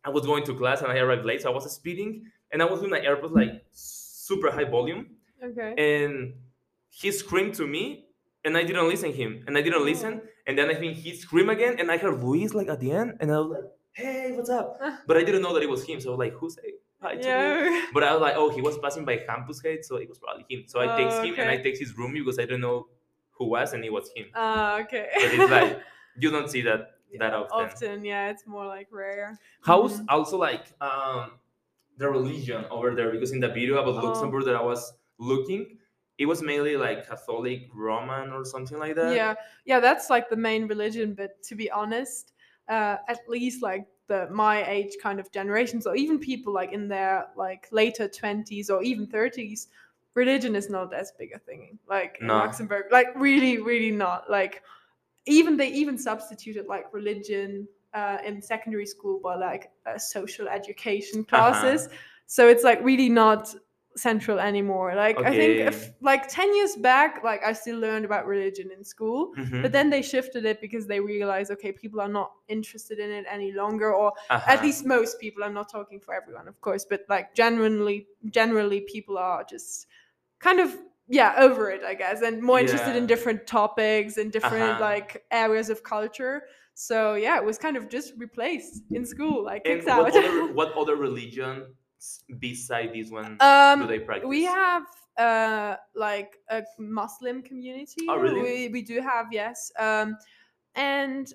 [0.04, 1.42] I was going to class and I arrived late.
[1.42, 5.16] So I was speeding and I was with my AirPods like super high volume.
[5.44, 5.74] Okay.
[5.78, 6.36] And
[6.90, 8.07] he screamed to me
[8.48, 9.44] and I didn't listen him.
[9.48, 10.22] And I didn't listen.
[10.48, 13.18] And then I think he screamed again and I heard Luis like at the end.
[13.20, 13.68] And I was like,
[14.00, 14.80] hey, what's up?
[15.08, 16.00] But I didn't know that it was him.
[16.00, 16.70] So I was like, who's say
[17.02, 17.82] hi to me?
[17.94, 19.88] But I was like, oh, he was passing by Campus Heights.
[19.90, 20.64] So it was probably him.
[20.68, 21.64] So I Oh, text him and I okay.
[21.64, 22.88] text his room because I didn't know
[23.38, 24.28] who was and it was him.
[24.34, 25.10] Ah, okay.
[25.14, 25.80] But it's like,
[26.22, 26.82] you don't see that
[27.20, 27.66] that often.
[27.66, 29.38] Often, yeah, it's more like rare.
[29.64, 30.06] How's Mhm.
[30.10, 31.40] also like um
[31.98, 33.12] the religion over there?
[33.12, 34.08] Because in the video about Oh.
[34.08, 34.82] Luxembourg that I was
[35.20, 35.78] looking,
[36.18, 39.22] it was mainly like Catholic, Roman, or something like that.
[39.22, 39.36] yeah.
[39.66, 42.34] Yeah that's like the main religion but to be honest
[42.70, 46.88] uh at least like the my age kind of generations or even people like in
[46.88, 49.68] their like later 20s or even 30s
[50.14, 51.78] religion is not as big a thing.
[51.88, 54.30] Like in luxembourg like really really not.
[54.30, 54.64] Like
[55.26, 61.24] even they even substituted like religion uh, in secondary school by like uh, social education
[61.32, 61.80] Uh-huh.
[61.82, 61.90] classes.
[62.28, 63.54] So it's like really not
[63.98, 68.26] central anymore like i think if like 10 years back like i still learned about
[68.28, 69.62] religion in school Mhm.
[69.64, 73.26] but then they shifted it because they realized okay people are not interested in it
[73.30, 74.52] any longer or Uh-huh.
[74.54, 78.82] at least most people i'm not talking for everyone of course but like generally generally
[78.82, 79.88] people are just
[80.40, 80.78] kind of
[81.08, 84.82] yeah over it i guess and more interested in different topics and different Uh-huh.
[84.92, 86.44] like areas of culture
[86.76, 90.54] so yeah it was kind of just replaced in school like kicked out what other
[90.60, 91.74] what other religion
[92.40, 94.28] beside this one do um they practice?
[94.28, 94.84] we have
[95.18, 98.42] uh like a muslim community Oh, really?
[98.42, 100.18] we, we do have yes um
[100.76, 101.34] and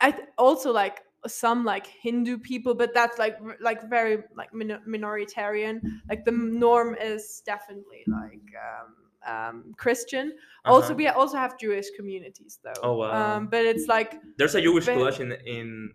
[0.00, 4.80] i th- also like some like hindu people but that's like like very like min-
[4.88, 8.96] minoritarian like the norm is definitely like um
[9.26, 10.32] um christian
[10.64, 10.94] also Uh-huh.
[10.96, 13.36] we also have jewish communities though Oh, wow.
[13.36, 15.92] um but it's like There's a Jewish club in in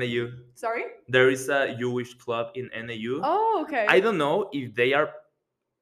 [0.00, 0.32] NAU.
[0.54, 3.20] sorry There is a Jewish club in NAU.
[3.22, 5.10] oh okay I don't know if they are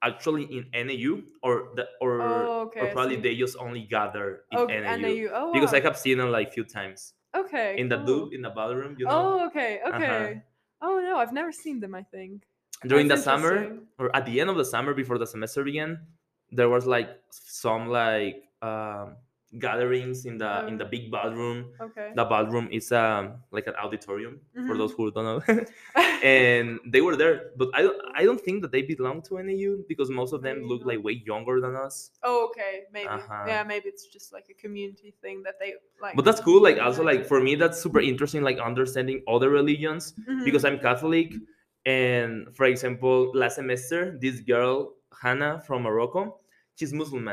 [0.03, 4.59] actually in NAU or the or Oh, okay, or probably they just only gather in
[4.67, 4.97] okay NAU.
[4.99, 5.25] NAU.
[5.33, 5.73] Oh, Because.
[5.75, 8.27] I have seen them like few times okay in the cool.
[8.27, 8.97] Dub in the ballroom.
[8.99, 10.43] You know, Oh, okay, okay.
[10.83, 11.95] Oh no, I've never seen them.
[11.95, 12.43] I think
[12.83, 16.03] during the summer or at the end of the summer before the semester began,
[16.51, 19.15] there was like some like um,
[19.59, 20.79] gatherings in the in Oh.
[20.79, 21.71] the big ballroom.
[21.81, 22.13] Okay.
[22.15, 24.79] The ballroom is um like an auditorium for Mhm.
[24.79, 25.41] those who don't know.
[26.23, 29.83] and they were there but i don't i don't think that they belong to nau
[29.89, 30.89] because most of them Maybe look not.
[30.95, 33.09] like way younger than us oh, okay, maybe.
[33.09, 33.45] Uh-huh.
[33.47, 36.15] Yeah, maybe it's just like a community thing that they like.
[36.17, 40.15] but that's cool like also like for me that's super interesting like understanding other religions
[40.29, 40.45] Mhm.
[40.45, 41.35] because i'm catholic
[41.87, 46.39] and for example last semester this girl hannah from morocco
[46.77, 47.25] she's muslim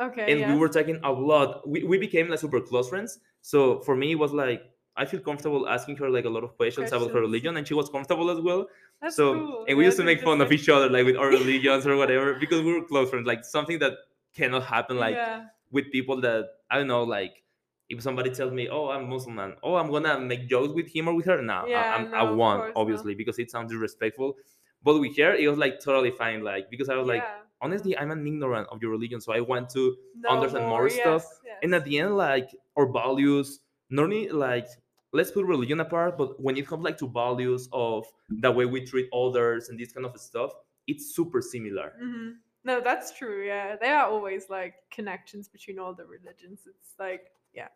[0.00, 0.50] okay, and yes.
[0.52, 4.12] we were talking a lot we, we became like super close friends so for me
[4.12, 4.62] it was like
[4.96, 7.74] i feel comfortable asking her like a lot of questions, about her religion and she
[7.74, 8.66] was comfortable as well
[9.00, 9.64] That's so cool.
[9.68, 11.96] and we Yeah, used to make fun of each other like with our religions or
[11.96, 13.94] whatever because we were close friends like something that
[14.34, 15.44] cannot happen like yeah.
[15.70, 17.42] with people that i don't know like
[17.88, 21.14] if somebody tells me oh i'm muslim oh i'm gonna make jokes with him or
[21.14, 22.80] with her no Yeah, I, no, I won't course, no.
[22.80, 24.36] obviously because it sounds disrespectful
[24.82, 27.38] but with her it was like totally fine like because i was like yeah.
[27.62, 31.24] Honestly i'm an ignorant of your religion so i want to Know understand more stuff,
[31.44, 34.68] yes, and at the end like our values not only like
[35.12, 38.84] let's put religion apart but when it comes like to values of the way we
[38.84, 40.52] treat others and this kind of stuff
[40.86, 42.36] it's super similar Mhm.
[42.62, 43.46] No, that's true.
[43.46, 46.60] Yeah, there are always like connections between all the religions.
[46.66, 47.68] It's like yeah.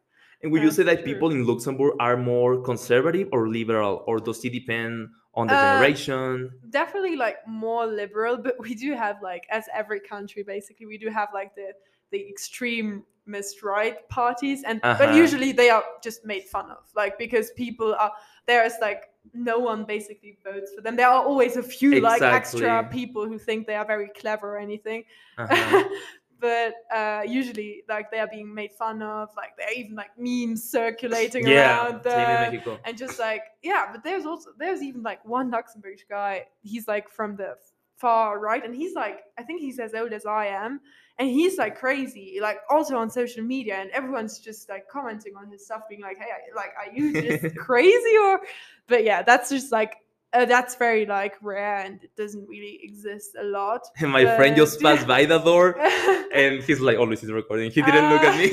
[0.42, 1.14] and would you say that true.
[1.14, 5.60] people in luxembourg are more conservative or liberal or does it depend on the Uh,
[5.60, 10.98] generation definitely like more liberal but we do have like as every country basically we
[10.98, 11.72] do have like the
[12.10, 14.98] the extremist right parties and Uh-huh.
[15.06, 18.12] but usually they are just made fun of like because people are
[18.46, 22.84] there's like no one basically votes for them there are always a few like extra
[22.90, 25.04] people who think they are very clever or anything
[25.38, 25.84] Uh-huh.
[26.44, 29.30] but uh, usually like they are being made fun of.
[29.34, 34.04] Like there are even like memes circulating yeah, around them and just like yeah but
[34.04, 37.54] there's also there's even like one luxembourg guy he's like from the
[37.96, 40.80] far right and he's like i think he's as old as i am
[41.18, 45.50] and he's like crazy like also on social media and everyone's just like commenting on
[45.50, 48.40] his stuff being like hey I- like are you just crazy or
[48.88, 49.96] but yeah that's just like
[50.34, 54.56] uh, that's very like rare and it doesn't really exist a lot And my friend
[54.56, 55.78] just passed by the door
[56.34, 57.70] and he's like, oh, this is recording.
[57.70, 58.48] He didn't look at me.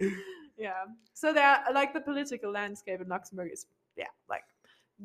[0.58, 0.84] yeah.
[1.14, 3.66] So there, like the political landscape in Luxembourg is,
[3.96, 4.44] yeah, like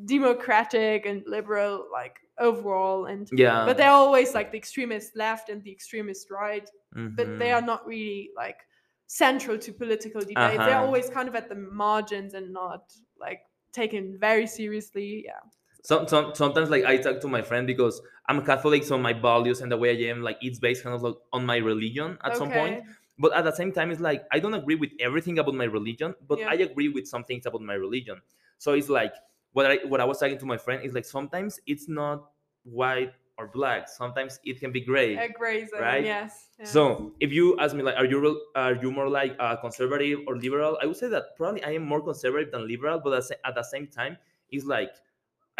[0.05, 3.65] democratic and liberal, like overall, and yeah.
[3.65, 7.55] but they're always like the extremist left and the extremist right, but they Mhm.
[7.57, 8.59] are not really like
[9.07, 10.35] central to political debate.
[10.35, 10.85] They're Uh-huh.
[10.85, 13.41] always kind of at the margins and not like
[13.75, 15.23] taken very seriously.
[15.25, 15.41] Yeah.
[15.83, 19.61] some, some sometimes like I talk to my friend because I'm Catholic, so my values
[19.61, 22.35] and the way I am like it's based kind of like on my religion at
[22.35, 22.81] some point.
[23.17, 26.15] But at the same time, it's like I don't agree with everything about my religion,
[26.27, 26.47] but Yeah.
[26.47, 28.21] I agree with some things about my religion.
[28.57, 29.13] So it's like
[29.53, 32.31] what I what I was talking to my friend is like sometimes it's not
[32.63, 33.89] white or black.
[33.89, 35.15] Sometimes it can be gray.
[35.15, 36.03] A gray zone, Right?
[36.05, 36.47] yes.
[36.59, 36.65] yeah.
[36.65, 40.37] So if you ask me like, are you are you more like uh, conservative or
[40.37, 40.77] liberal?
[40.81, 43.41] I would say that probably I am more conservative than liberal, but at, the sa-
[43.49, 44.17] at the same time,
[44.49, 44.91] it's like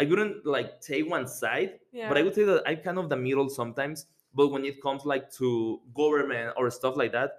[0.00, 2.08] I wouldn't like take one side, yeah.
[2.08, 4.06] but I would say that I'm kind of the middle sometimes.
[4.34, 7.30] But when it comes like to government or stuff like that,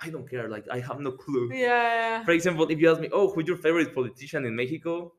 [0.00, 0.48] I don't care.
[0.48, 1.50] Like I have no clue.
[1.52, 2.24] yeah.
[2.24, 5.12] For example, if you ask me, oh, who's your favorite politician in Mexico?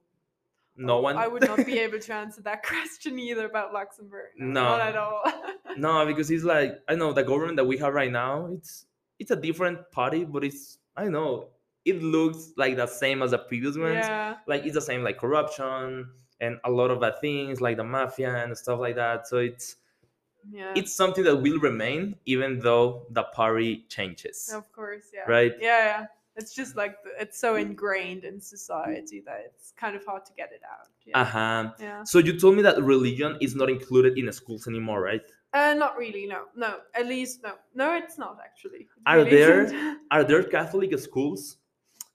[0.79, 1.17] No Oh, one.
[1.17, 4.29] I would not be able to answer that question either about Luxembourg.
[4.37, 4.63] No, No.
[4.77, 5.23] not at all.
[5.77, 8.47] No, because it's like I know the government that we have right now.
[8.47, 8.85] It's
[9.19, 11.49] it's a different party, but it's I know.
[11.85, 14.05] It looks like the same as the previous ones.
[14.05, 16.09] yeah, Like it's the same, like corruption
[16.41, 19.27] and a lot of bad things, like the mafia and stuff like that.
[19.27, 19.75] So it's
[20.49, 20.73] yeah.
[20.75, 25.25] it's something that will remain even though the party changes, of course, yeah.
[25.27, 25.53] right?
[25.59, 26.05] Yeah, yeah.
[26.39, 30.49] It's just like it's so ingrained in society that it's kind of hard to get
[30.57, 30.87] it out.
[31.05, 31.19] Yeah.
[31.21, 31.71] Uh huh.
[31.79, 32.03] yeah.
[32.11, 35.21] So you told me that religion is not included in the schools anymore, right?
[35.53, 36.25] Uh, not really.
[36.25, 36.71] No, no.
[36.95, 37.87] At least no, no.
[37.95, 38.81] It's not actually.
[38.81, 39.99] It Are really there- isn't.
[40.11, 41.57] Are there Catholic schools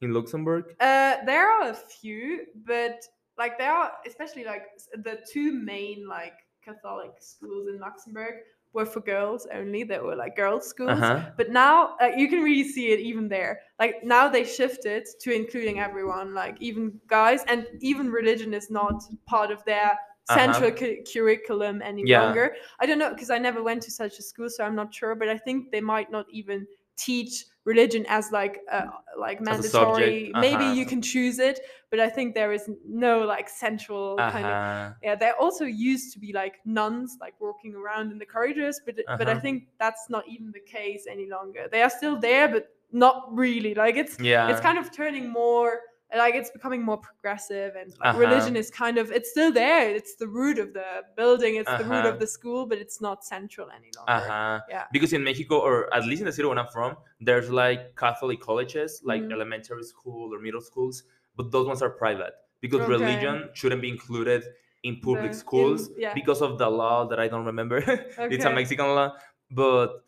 [0.00, 0.64] in Luxembourg?
[0.80, 2.96] Uh, there are a few, but
[3.36, 4.64] like there are especially like
[5.08, 8.34] the two main like Catholic schools in Luxembourg
[8.74, 9.84] were for girls only.
[9.84, 10.90] They were like girls' schools.
[10.90, 11.30] Uh huh.
[11.36, 13.60] But now uh, you can really see it even there.
[13.78, 19.02] Like now they shifted to including everyone, like even guys, and even religion is not
[19.26, 19.96] part of their
[20.26, 20.40] Uh-huh.
[20.40, 22.22] central cu- curriculum any Yeah.
[22.22, 22.56] longer.
[22.80, 25.14] I don't know because I never went to such a school, so I'm not sure.
[25.14, 26.66] But I think they might not even
[26.96, 28.86] teach religion as like uh,
[29.18, 30.32] like mandatory.
[30.34, 30.74] Maybe uh-huh.
[30.74, 31.60] you can choose it,
[31.90, 34.56] but I think there is no like central Uh kind of
[35.02, 38.96] yeah, there also used to be like nuns like walking around in the corridors, but
[39.18, 39.40] but I Uh-huh.
[39.40, 41.68] think that's not even the case any longer.
[41.70, 43.74] They are still there, but not really.
[43.74, 44.50] Like it's Yeah.
[44.50, 45.80] it's kind of turning more
[46.16, 48.18] like it's becoming more progressive and like Uh-huh.
[48.18, 49.88] religion is kind of it's still there.
[49.98, 52.08] It's the root of the building, it's the root Uh-huh.
[52.14, 54.12] of the school, but it's not central any longer.
[54.12, 54.60] Uh huh.
[54.68, 54.84] Yeah.
[54.92, 58.40] Because in Mexico, or at least in the city where I'm from, there's like Catholic
[58.40, 59.32] colleges, like Mhm.
[59.32, 61.02] elementary school or middle schools,
[61.36, 62.92] but those ones are private because Okay.
[62.96, 64.42] religion shouldn't be included
[64.84, 66.12] in public The- in- schools yeah.
[66.14, 67.78] because of the law that I don't remember.
[68.34, 69.16] it's a Mexican law,
[69.50, 70.04] but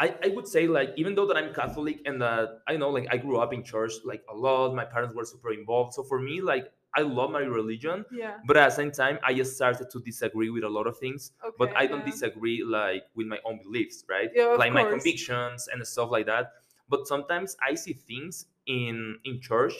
[0.00, 3.08] I, I would say like even though that I'm Catholic and that I know like
[3.10, 5.94] I grew up in church like a lot, my parents were super involved.
[5.94, 8.38] So for me, like I love my religion, Yeah.
[8.46, 11.32] but at the same time, I just started to disagree with a lot of things
[11.44, 11.54] Okay.
[11.58, 12.12] but I don't yeah.
[12.12, 14.30] disagree like with my own beliefs, right?
[14.34, 16.52] Yeah, like my convictions and stuff like that.
[16.88, 19.74] But sometimes I see things in in church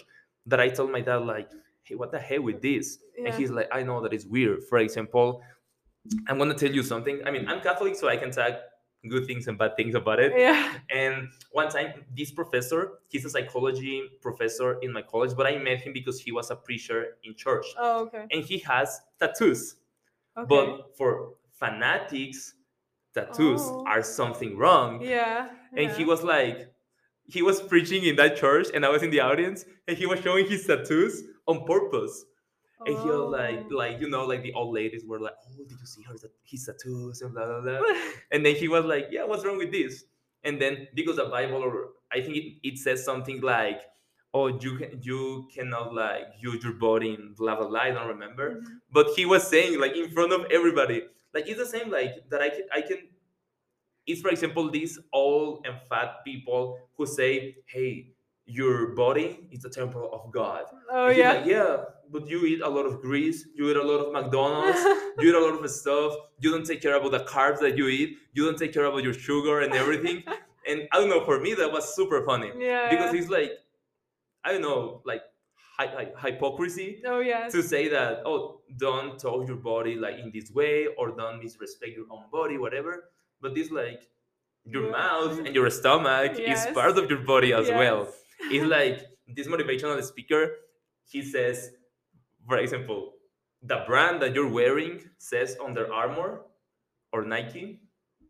[0.46, 1.48] that I tell my dad like,
[1.84, 4.78] "Hey, what the hell with this?" And he's like, "I know that it's weird." For
[4.78, 5.42] example,
[6.28, 7.22] I'm gonna tell you something.
[7.26, 8.54] I mean, I'm Catholic, so I can talk
[9.08, 10.32] good things and bad things about it.
[10.36, 10.74] Yeah.
[10.90, 15.80] And one time, this professor, he's a psychology professor in my college, but I met
[15.80, 18.26] him because he was a preacher in church, Oh, okay.
[18.30, 19.76] and he has tattoos.
[20.36, 20.46] Okay.
[20.48, 22.54] But for fanatics,
[23.14, 23.84] tattoos Oh.
[23.86, 25.00] are something wrong.
[25.02, 25.48] yeah.
[25.76, 26.72] And he was like,
[27.24, 30.20] he was preaching in that church, and I was in the audience, and he was
[30.20, 32.24] showing his tattoos on purpose.
[32.86, 33.76] And he was like, Oh.
[33.76, 36.14] like you know, like the old ladies were like, "Oh, did you see her
[36.44, 37.80] his tattoos?" and blah blah blah.
[38.32, 40.04] and then he was like, "Yeah, what's wrong with this?"
[40.44, 43.82] And then because the Bible, or I think it, it says something like,
[44.32, 48.08] "Oh, you can you cannot like use your body in blah blah blah." I don't
[48.08, 48.80] remember Mhm.
[48.92, 51.02] but he was saying like in front of everybody
[51.34, 52.98] like it's the same like that i can i can
[54.06, 58.12] it's for example these old and fat people who say hey
[58.46, 61.32] your body is the temple of god Oh yeah.
[61.34, 64.78] like, yeah but you eat a lot of grease, you eat a lot of McDonald's,
[65.18, 66.14] you eat a lot of stuff.
[66.40, 68.16] You don't take care about the carbs that you eat.
[68.32, 70.22] You don't take care about your sugar and everything.
[70.68, 71.24] and I don't know.
[71.24, 72.90] For me, that was super funny yeah.
[72.90, 73.52] because it's like
[74.44, 75.22] I don't know, like
[75.78, 75.86] hy-
[76.16, 77.52] hy- hypocrisy Oh yes.
[77.52, 81.92] to say that oh, don't talk your body like in this way or don't disrespect
[81.96, 83.10] your own body, whatever.
[83.40, 84.00] But this like
[84.64, 84.90] your Yeah.
[84.92, 86.66] mouth and your stomach Yes.
[86.66, 88.08] is part of your body as well.
[88.50, 90.42] It's like this motivational speaker.
[91.10, 91.70] He says,
[92.48, 93.14] for example,
[93.62, 96.42] the brand that you're wearing says Under Armour
[97.12, 97.80] or Nike,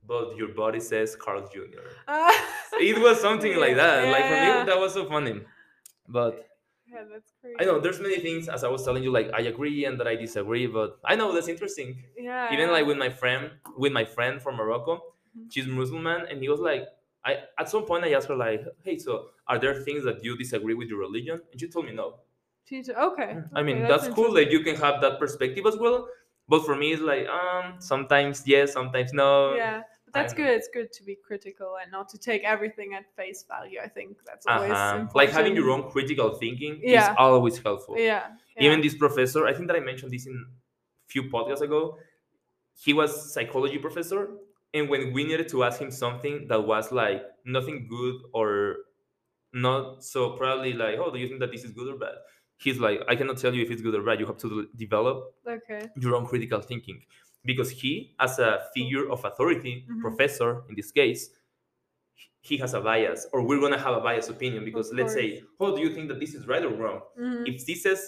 [0.06, 1.88] but your body says Carl Jr.
[2.08, 2.32] Ah.
[2.80, 4.12] It was something like Yeah, that.
[4.12, 4.60] Like for yeah.
[4.60, 5.42] me, that was so funny.
[6.08, 6.46] But
[6.86, 7.56] yeah, that's crazy.
[7.60, 10.08] I know there's many things as I was telling you, like I agree and that
[10.08, 12.02] I disagree, but I know that's interesting.
[12.16, 12.52] Yeah.
[12.52, 12.72] Even yeah.
[12.72, 15.02] like with my friend, with my friend from Morocco,
[15.36, 15.52] Mhm.
[15.52, 16.84] she's Muslim, and he was like,
[17.24, 20.36] I at some point I asked her like, hey, so are there things that you
[20.38, 21.42] disagree with your religion?
[21.52, 22.20] And she told me no.
[22.68, 23.38] Teacher- Okay.
[23.54, 26.08] I mean, okay, that's, cool that you can have that perspective as well.
[26.48, 29.54] But for me, it's like um, sometimes yes, sometimes no.
[29.54, 30.48] Yeah, but that's good.
[30.48, 33.78] It's good to be critical and not to take everything at face value.
[33.82, 34.94] I think that's always Uh-huh.
[35.00, 35.14] important.
[35.16, 37.10] Like having your own critical thinking Yeah.
[37.12, 37.96] is always helpful.
[37.98, 38.28] Yeah.
[38.56, 38.64] yeah.
[38.64, 41.98] Even this professor, I think that I mentioned this in a few podcasts ago.
[42.84, 44.30] He was psychology professor,
[44.72, 48.76] and when we needed to ask him something that was like nothing good or
[49.52, 52.16] not so probably like, oh, do you think that this is good or bad?
[52.58, 54.18] He's like, I cannot tell you if it's good or bad.
[54.20, 55.88] You have to develop Okay.
[55.96, 57.02] your own critical thinking
[57.44, 60.00] because he as a figure of authority Mhm.
[60.00, 61.30] professor in this case
[62.40, 65.40] he has a bias or we're going to have a biased opinion because let's say
[65.60, 67.46] oh do you think that this is right or wrong Mhm.
[67.50, 68.00] if he says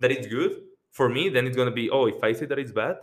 [0.00, 0.52] that it's good
[0.90, 2.96] for me then it's going to be oh if i say that it's bad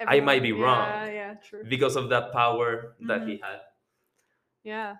[0.00, 0.88] I might be Everyone- wrong.
[0.90, 1.12] Yeah.
[1.20, 1.34] Yeah.
[1.46, 1.62] True.
[1.74, 3.60] because of that power that he had
[4.64, 4.96] Yeah.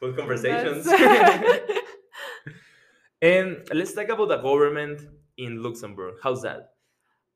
[0.00, 0.86] good conversations
[3.22, 5.00] and let's talk about the government
[5.36, 6.72] in luxembourg how's that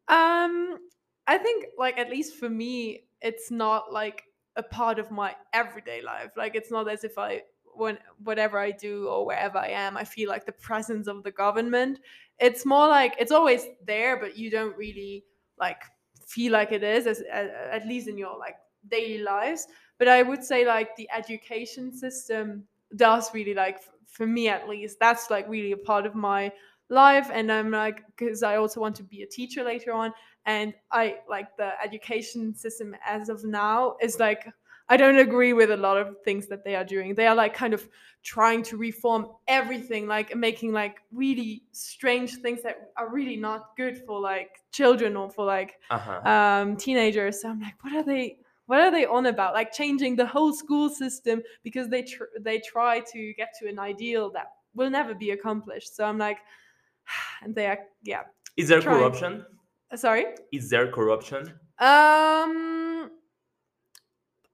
[0.09, 0.79] Um,
[1.27, 4.25] I think like at least for me, it's not like
[4.57, 6.33] a part of my everyday life.
[6.37, 7.43] Like it's not as if I
[7.75, 11.31] when whatever I do or wherever I am, I feel like the presence of the
[11.31, 12.01] government.
[12.39, 15.25] It's more like it's always there, but you don't really
[15.59, 15.83] like
[16.27, 18.57] feel like it is, as at, at least in your like
[18.89, 19.67] daily lives.
[19.99, 22.65] But I would say like the education system
[22.97, 23.79] does really like
[24.11, 26.53] for me at least that's like really a part of my
[26.89, 30.13] life and i'm like because i also want to be a teacher later on
[30.47, 34.53] and i like the education system as of now is like
[34.89, 37.15] i don't agree with a lot of things that they are doing.
[37.15, 37.89] They are like kind of
[38.25, 44.03] trying to reform everything like making like really strange things that are really not good
[44.05, 46.29] for like children or for like uh-huh.
[46.29, 47.41] um teenagers.
[47.41, 48.39] So i'm like what are they
[48.71, 49.53] what are they on about?
[49.53, 53.81] Like changing the whole school system because they tr- they try to get to an
[53.81, 54.47] ideal that
[54.77, 55.97] will never be accomplished.
[55.97, 56.39] So i'm like
[57.43, 58.23] and they are yeah.
[58.57, 59.01] Is there trying.
[59.01, 59.45] corruption?
[59.91, 60.27] Uh, sorry?
[60.53, 61.49] Is there corruption?
[61.81, 63.11] Um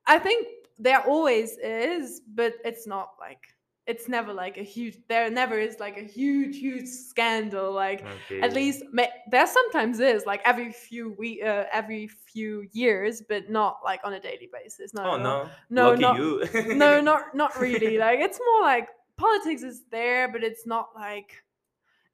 [0.07, 0.47] i think
[0.79, 3.45] there always is but it's not like
[3.87, 8.41] it's never like a huge there never is like a huge huge scandal like okay.
[8.41, 8.83] at least
[9.31, 14.13] there sometimes is like every few we uh, every few years but not like on
[14.15, 15.51] a daily basis no oh no no.
[15.71, 16.75] no, lucky not- you.
[16.75, 21.43] no not not really like it's more like politics is there but it's not like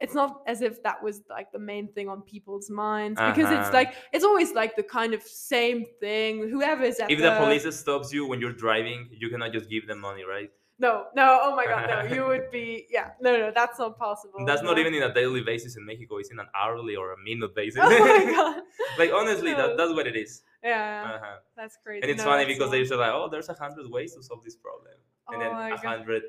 [0.01, 3.68] it's not as if that was like the main thing on people's minds because it's
[3.68, 3.70] Uh-huh.
[3.73, 7.37] like it's always like the kind of same thing whoever is at if the, the
[7.37, 10.51] police stops you when you're driving you cannot just give them money right
[10.85, 12.66] no no oh my god no you would be
[12.97, 16.18] yeah no no that's not possible that's not even in a daily basis in mexico
[16.22, 18.62] it's in an hourly or a minute basis oh my god
[19.01, 19.59] like honestly No.
[19.61, 21.37] that, that's what it is yeah uh-huh.
[21.59, 23.87] that's crazy and it's No, funny because not- they say like oh there's a hundred
[23.97, 24.95] ways to solve this problem
[25.28, 26.22] and oh then a hundred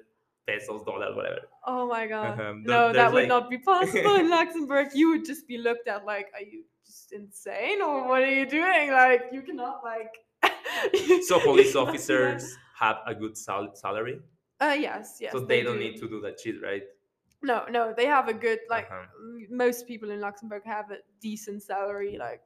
[0.48, 2.32] pesos dollars whatever Oh my god.
[2.38, 2.54] Uh-huh.
[2.74, 4.90] No, that would like- not be possible in Luxembourg.
[4.94, 8.46] You would just be looked at like, are you just insane or what are you
[8.46, 8.92] doing?
[8.92, 10.14] Like, you cannot like.
[11.30, 11.78] so police cannot do that.
[11.88, 14.20] officers have a good sal- salary
[14.62, 15.32] Uh, yes, yes.
[15.32, 15.84] so they, don't do.
[15.84, 16.84] need to do that shit right
[17.42, 18.86] No, no, they have a good like.
[18.86, 19.06] Uh-huh.
[19.50, 22.42] Most people in Luxembourg have a decent salary, like.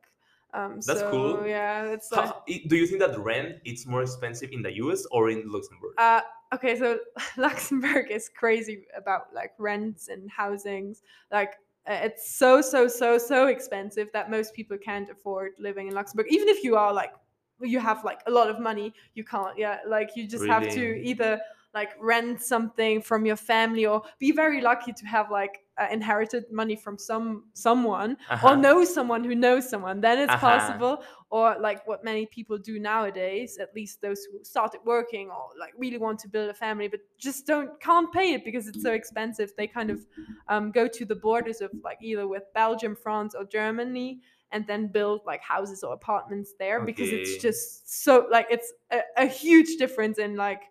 [0.53, 1.45] Um, That's so, cool.
[1.45, 2.25] Yeah, it's like.
[2.25, 5.93] How- do you think that rent it's more expensive in the us or in luxembourg
[5.97, 6.21] Uh,
[6.53, 6.99] okay, so
[7.37, 11.03] Luxembourg is crazy about like rents and housings.
[11.31, 11.53] Like
[11.85, 16.27] it's so so so so expensive that most people can't afford living in Luxembourg.
[16.29, 17.13] Even if you are like
[17.61, 19.57] you have like a lot of money, you can't.
[19.57, 21.39] Yeah, like you just have to either
[21.73, 26.43] like rent something from your family or be very lucky to have like uh, inherited
[26.51, 28.47] money from some someone Uh-huh.
[28.47, 30.47] or know someone who knows someone then it's Uh-huh.
[30.47, 35.49] possible or like what many people do nowadays at least those who started working or
[35.59, 38.81] like really want to build a family but just don't can't pay it because it's
[38.81, 39.99] so expensive they kind of
[40.47, 44.19] um, go to the borders of like either with belgium france or germany
[44.53, 49.01] and then build like houses or apartments there because it's just so like it's a,
[49.17, 50.61] a huge difference in like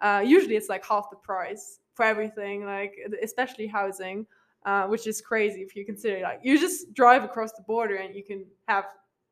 [0.00, 4.26] uh, usually it's like half the price for everything like especially housing
[4.66, 8.14] uh, which is crazy if you consider like you just drive across the border and
[8.14, 8.84] you can have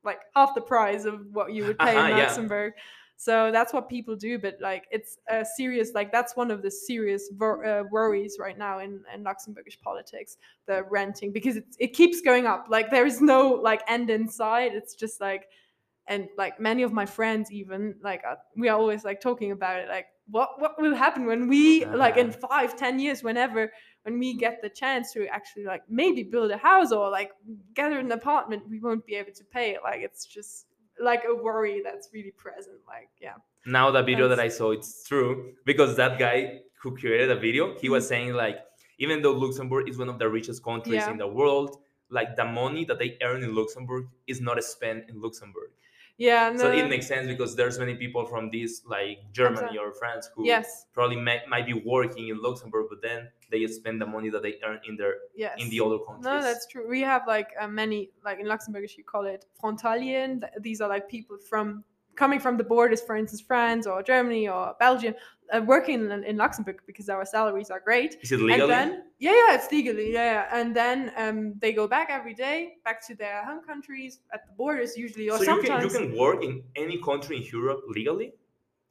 [0.05, 2.25] like half the price of what you would pay Uh-huh, in yeah.
[2.25, 2.73] Luxembourg.
[3.17, 6.71] So that's what people do, but like it's a serious like that's one of the
[6.71, 10.37] serious wor- uh, worries right now in, in Luxembourgish politics,
[10.67, 12.67] the renting because it it keeps going up.
[12.69, 14.75] Like there is no like end in sight.
[14.75, 15.49] It's just like
[16.07, 19.81] and like many of my friends even like uh, we are always like talking about
[19.81, 23.71] it like what what will happen when we like in five ten years whenever
[24.05, 27.31] when we get the chance to actually like maybe build a house or like
[27.75, 29.81] get an apartment we won't be able to pay it.
[29.83, 30.67] Like it's just
[31.01, 33.35] like a worry that's really present like yeah.
[33.67, 37.77] Now the video that I saw it's true because that guy who created the video
[37.79, 38.09] he was mm-hmm.
[38.09, 38.59] saying like
[38.99, 41.11] even though Luxembourg is one of the richest countries Yeah.
[41.11, 41.79] in the world
[42.11, 45.71] like the money that they earn in Luxembourg is not spent in Luxembourg
[46.17, 49.93] yeah no, so it makes sense because there's many people from this like Germany or
[49.93, 54.07] France who yes probably may, might be working in Luxembourg but then they spend the
[54.07, 56.89] money that they earn in their yes in the other countries No, that's true.
[56.89, 60.41] We have like uh, many, like in Luxembourgish, you call it frontalier.
[60.41, 61.85] Th- These are like people from
[62.17, 65.15] coming from the borders, for instance, France or Germany or Belgium,
[65.53, 68.17] uh, working in, in Luxembourg because our salaries are great.
[68.23, 70.59] is it legally And then, yeah, yeah, it's legally, yeah, yeah.
[70.59, 74.53] And then um, they go back every day, back to their home countries at the
[74.53, 78.33] borders usually, or so you can, you can work in any country in Europe legally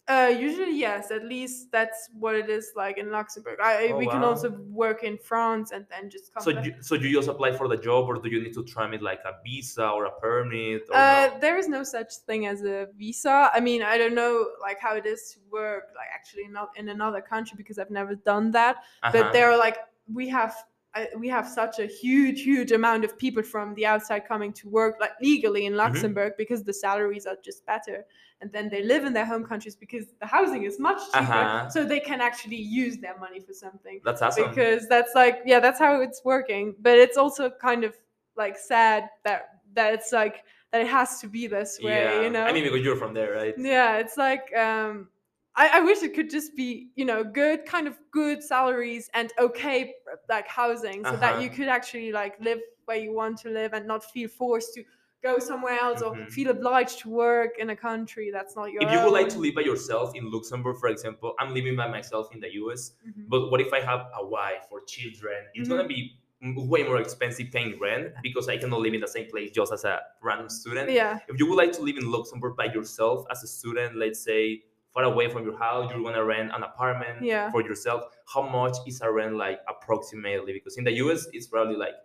[0.06, 1.12] Uh, usually, yes.
[1.12, 3.60] At least that's what it is like in Luxembourg.
[3.64, 6.66] I, Oh, we can also work in France and then just come So back.
[6.66, 9.22] you, so you just apply for the job, or do you need to tramit like
[9.26, 10.84] a visa or a permit?
[10.90, 11.40] Or Uh, no?
[11.40, 13.50] there is no such thing as a visa.
[13.54, 16.90] I mean, I don't know like how it is to work like actually not in
[16.90, 18.78] another country because I've never done that.
[19.04, 19.12] Uh-huh.
[19.14, 19.78] But there are like
[20.12, 20.54] we have
[20.96, 24.70] I, we have such a huge huge amount of people from the outside coming to
[24.70, 28.06] work like legally in Luxembourg because the salaries are just better
[28.42, 31.70] and then they live in their home countries because the housing is much cheaper Uh-huh.
[31.70, 34.50] so they can actually use their money for something That's awesome.
[34.50, 37.94] because that's like yeah that's how it's working but it's also kind of
[38.38, 39.42] like sad that
[39.74, 42.64] that it's like that it has to be this way yeah, you know I mean,
[42.64, 43.56] because you're from there, right?
[43.58, 45.08] yeah it's like um
[45.56, 49.32] I, I wish it could just be you know good kind of good salaries and
[49.40, 49.94] okay
[50.30, 51.56] like housing so that you Uh-huh.
[51.58, 54.84] could actually like live where you want to live and not feel forced to
[55.24, 56.32] go somewhere else or Mhm.
[56.32, 59.40] feel obliged to work in a country that's not your If you would like to
[59.40, 62.92] live by yourself in Luxembourg, for example, I'm living by myself in the US.
[63.06, 63.26] Mhm.
[63.30, 65.48] But what if I have a wife or children?
[65.54, 69.30] It's gonna be way more expensive paying rent because I cannot live in the same
[69.30, 70.90] place just as a random student.
[70.90, 74.20] yeah If you would like to live in Luxembourg by yourself as a student, let's
[74.20, 74.64] say
[74.94, 77.52] far away from your house, you're gonna rent an apartment Yeah.
[77.52, 78.04] for yourself.
[78.34, 80.54] How much is a rent like approximately?
[80.54, 81.96] Because in the US, it's probably like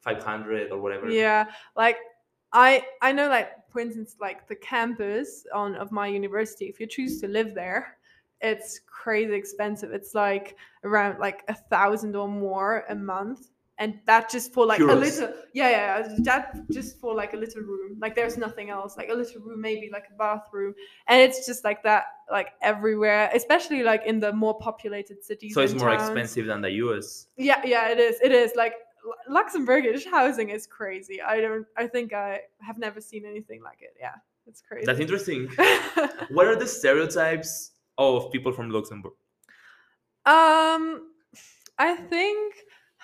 [0.00, 1.08] 500 or whatever.
[1.10, 1.46] Yeah,
[1.76, 1.98] like
[2.52, 6.86] I I know like for instance like the campus on of my university if you
[6.86, 7.96] choose to live there
[8.42, 13.51] it's crazy expensive it's like around like a thousand or more a month
[13.82, 15.28] and that just for like a little
[15.60, 16.44] yeah yeah that
[16.76, 19.86] just for like a little room like there's nothing else like a little room maybe
[19.96, 20.72] like a bathroom
[21.08, 22.04] and it's just like that
[22.36, 26.02] like everywhere especially like in the more populated cities So it's more towns.
[26.08, 27.26] expensive than the US.
[27.36, 28.16] Yeah, yeah, it is.
[28.22, 28.74] It is like
[29.38, 31.20] Luxembourgish housing is crazy.
[31.20, 31.66] I don't.
[31.76, 32.28] I think I
[32.68, 33.94] have never seen anything like it.
[34.04, 34.14] Yeah,
[34.46, 34.86] it's crazy.
[34.86, 35.40] That's interesting.
[36.36, 39.14] what are the stereotypes of people from Luxembourg?
[40.24, 40.84] um,
[41.78, 42.54] I think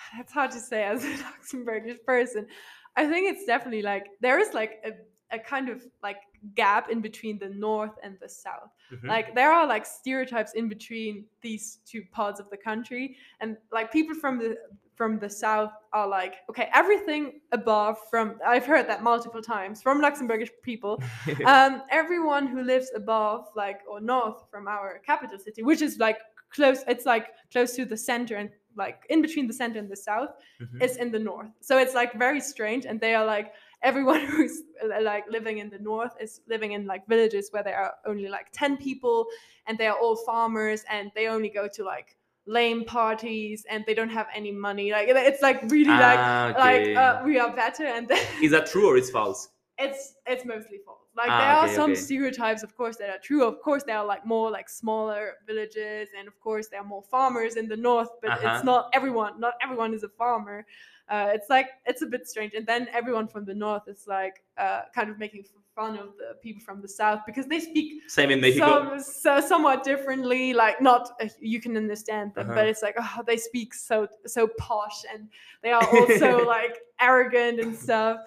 [0.19, 2.47] it's hard to say as a Luxembourgish person.
[2.95, 4.91] I think it's definitely like there is like a,
[5.35, 6.17] a kind of like
[6.55, 8.71] gap in between the north and the south.
[8.91, 9.07] Mhm.
[9.07, 13.91] like there are like stereotypes in between these two parts of the country and like
[13.91, 14.57] people from the
[14.95, 20.01] from the south are like okay everything above from i've heard that multiple times from
[20.01, 20.93] luxembourgish people
[21.45, 26.17] um everyone who lives above like or north from our capital city which is like
[26.49, 29.95] close it's like close to the center and like in between the center and the
[29.95, 30.31] south
[30.61, 30.81] Mhm.
[30.81, 34.61] is in the north so it's like very strange and they are like everyone who's
[35.01, 38.47] like living in the north is living in like villages where there are only like
[38.51, 39.25] 10 people
[39.67, 42.15] and they are all farmers and they only go to like
[42.45, 46.81] lame parties and they don't have any money like it's like really like Ah, like
[46.81, 46.95] okay.
[46.95, 49.49] uh, we are better and then Is that true or it's false?
[49.77, 51.99] it's it's mostly false Like Ah, there are some okay.
[52.01, 53.43] stereotypes, of course, that are true.
[53.43, 57.01] Of course, there are like more like smaller villages, and of course, there are more
[57.03, 58.09] farmers in the north.
[58.21, 58.47] But Uh-huh.
[58.55, 59.39] it's not everyone.
[59.39, 60.65] Not everyone is a farmer.
[61.09, 62.53] Uh, it's like it's a bit strange.
[62.53, 65.43] And then everyone from the north is like uh, kind of making
[65.75, 68.67] fun of the people from the south because they speak Same in Mexico.
[68.67, 70.53] some, so somewhat differently.
[70.53, 72.55] Like not uh, you can understand them, Uh-huh.
[72.55, 75.27] but it's like oh, they speak so so posh, and
[75.63, 78.17] they are also like arrogant and stuff.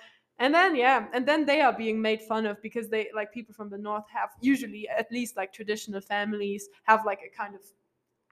[0.42, 3.54] And then yeah, and then they are being made fun of because they like people
[3.54, 7.60] from the north have usually at least like traditional families have like a kind of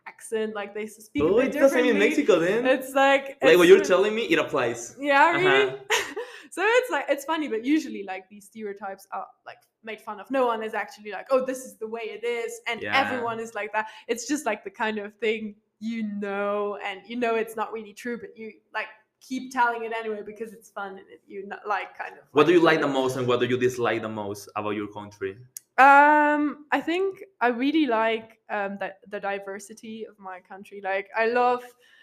[0.09, 2.09] accent, like they speak Oh, bit it's the same in differently.
[2.09, 2.66] Mexico then.
[2.66, 4.97] It's like like it's what you're telling me, it applies.
[4.99, 5.39] yeah, Uh-huh.
[5.39, 5.77] really.
[6.51, 10.28] so it's like it's funny, but usually like these stereotypes are like made fun of.
[10.32, 13.01] No one is actually like, oh, this is the way it is, and Yeah.
[13.03, 13.87] everyone is like that.
[14.09, 17.93] It's just like the kind of thing you know, and you know it's not really
[17.93, 18.89] true, but you like
[19.20, 22.24] keep telling it anyway because it's fun and it, you not, like kind of.
[22.32, 24.88] What do you like the most and what do you dislike the most about your
[24.88, 25.36] country?
[25.78, 30.80] Um, I think I really like um the, the diversity of my country.
[30.82, 31.62] Like I love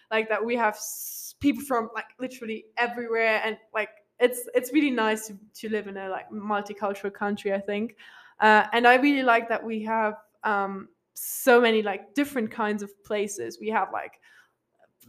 [0.10, 3.89] like that we have s- people from like literally everywhere and like
[4.19, 7.95] it's it's really nice to, to live in a like multicultural country, I think.
[8.39, 12.91] Uh, and I really like that we have um so many like different kinds of
[13.03, 13.57] places.
[13.60, 14.14] We have like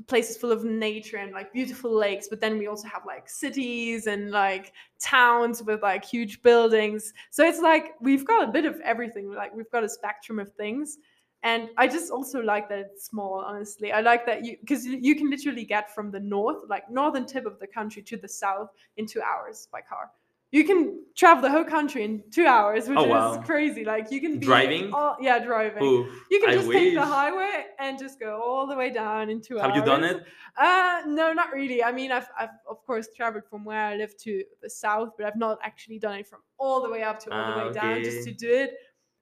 [0.06, 4.06] places full of nature and like beautiful lakes but then we also have like cities
[4.06, 7.12] and like towns with like huge buildings.
[7.30, 10.52] So it's like we've got a bit of everything like we've got a spectrum of
[10.52, 10.98] things.
[11.44, 13.92] And i just also like that it's small honestly.
[13.92, 17.46] I like that you because you can literally get from the north like northern tip
[17.46, 20.10] of the country to the south in two hours by car
[20.50, 24.20] you can travel the whole country in two hours which Oh, is crazy like you
[24.20, 24.92] can be Driving?
[24.92, 28.66] all, yeah driving Ooh, you can I just take the highway and just go all
[28.66, 29.76] the way down in two Have hours.
[29.76, 30.24] you done it?
[30.56, 31.84] Uh, no, not really.
[31.84, 35.26] I mean, I've, I've of course traveled from where I live to the south, but
[35.26, 37.72] I've not actually done it from all the way up to all the Ah, way
[37.72, 38.74] down just to do it.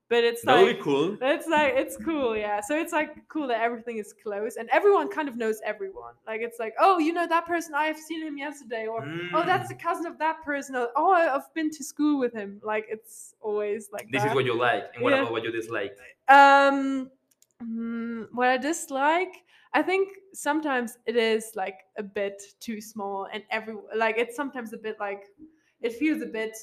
[0.09, 1.19] But it's That like cool.
[1.21, 2.61] it's like it's cool, yeah.
[2.61, 6.15] So it's like cool that everything is close and everyone kind of knows everyone.
[6.27, 7.75] Like it's like, oh, you know that person?
[7.75, 9.03] I have seen him yesterday, or
[9.35, 9.81] oh, that's the Mm.
[9.83, 10.77] cousin of that person.
[10.77, 12.61] Or oh, I've been to school with him.
[12.63, 14.31] Like it's always like This that.
[14.31, 14.95] is what you like.
[14.95, 15.23] And what Yeah.
[15.23, 15.97] about what you dislike?
[16.29, 17.11] Um,
[17.63, 19.43] mm, what I dislike,
[19.73, 24.73] I think sometimes it is like a bit too small, and every like it's sometimes
[24.73, 25.25] a bit like
[25.83, 26.57] it feels a bit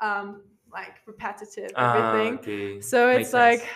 [0.00, 0.42] um
[0.72, 2.38] like repetitive Ah, everything.
[2.38, 2.80] okay.
[2.80, 3.60] So Makes it's sense.
[3.62, 3.68] like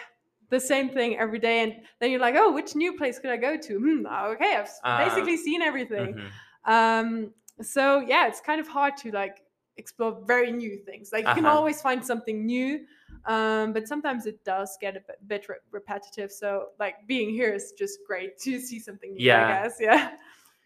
[0.50, 3.36] the same thing every day, and then you're like, oh, which new place could I
[3.38, 3.78] go to?
[3.78, 6.14] Hmm, okay, I've Ah, basically seen everything.
[6.14, 6.30] Mhm.
[6.70, 9.42] Um, so yeah, it's kind of hard to like
[9.78, 11.10] explore very new things.
[11.12, 11.56] Like you can Uh-huh.
[11.56, 12.80] always find something new,
[13.24, 16.30] um, but sometimes it does get a bit, bit re- repetitive.
[16.30, 19.24] So like being here is just great to see something new.
[19.24, 19.46] Yeah.
[19.46, 19.78] I guess.
[19.88, 20.10] Yeah.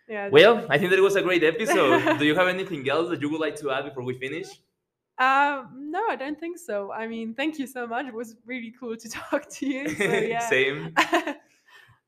[0.08, 0.28] Yeah.
[0.28, 2.18] Well, I think that it was a great episode.
[2.20, 4.46] do you have anything else that you would like to add before we finish?
[5.18, 6.92] Um, no, I don't think so.
[6.92, 8.06] I mean, thank you so much.
[8.06, 9.88] It was really cool to talk to you.
[9.88, 10.48] So yeah.
[10.48, 10.94] Same.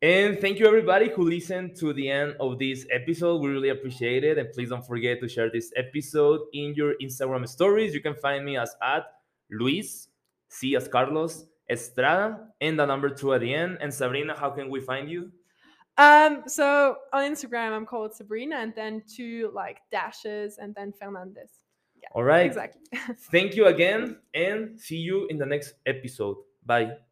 [0.00, 3.40] And thank you everybody who listened to the end of this episode.
[3.42, 4.38] We really appreciate it.
[4.38, 7.94] And please don't forget to share this episode in your Instagram stories.
[7.94, 9.06] You can find me as at
[9.50, 10.06] Luis,
[10.48, 13.78] C as Carlos, Estrada, and the number two at the end.
[13.80, 15.32] And Sabrina, how can we find you?
[15.96, 21.50] um, so on Instagram, I'm called Sabrina, and then two like dashes, and then Fernandez.
[22.02, 22.08] Yeah.
[22.14, 22.46] All right.
[22.46, 22.82] Exactly.
[23.30, 26.36] Thank you again and see you in the next episode.
[26.64, 27.07] Bye.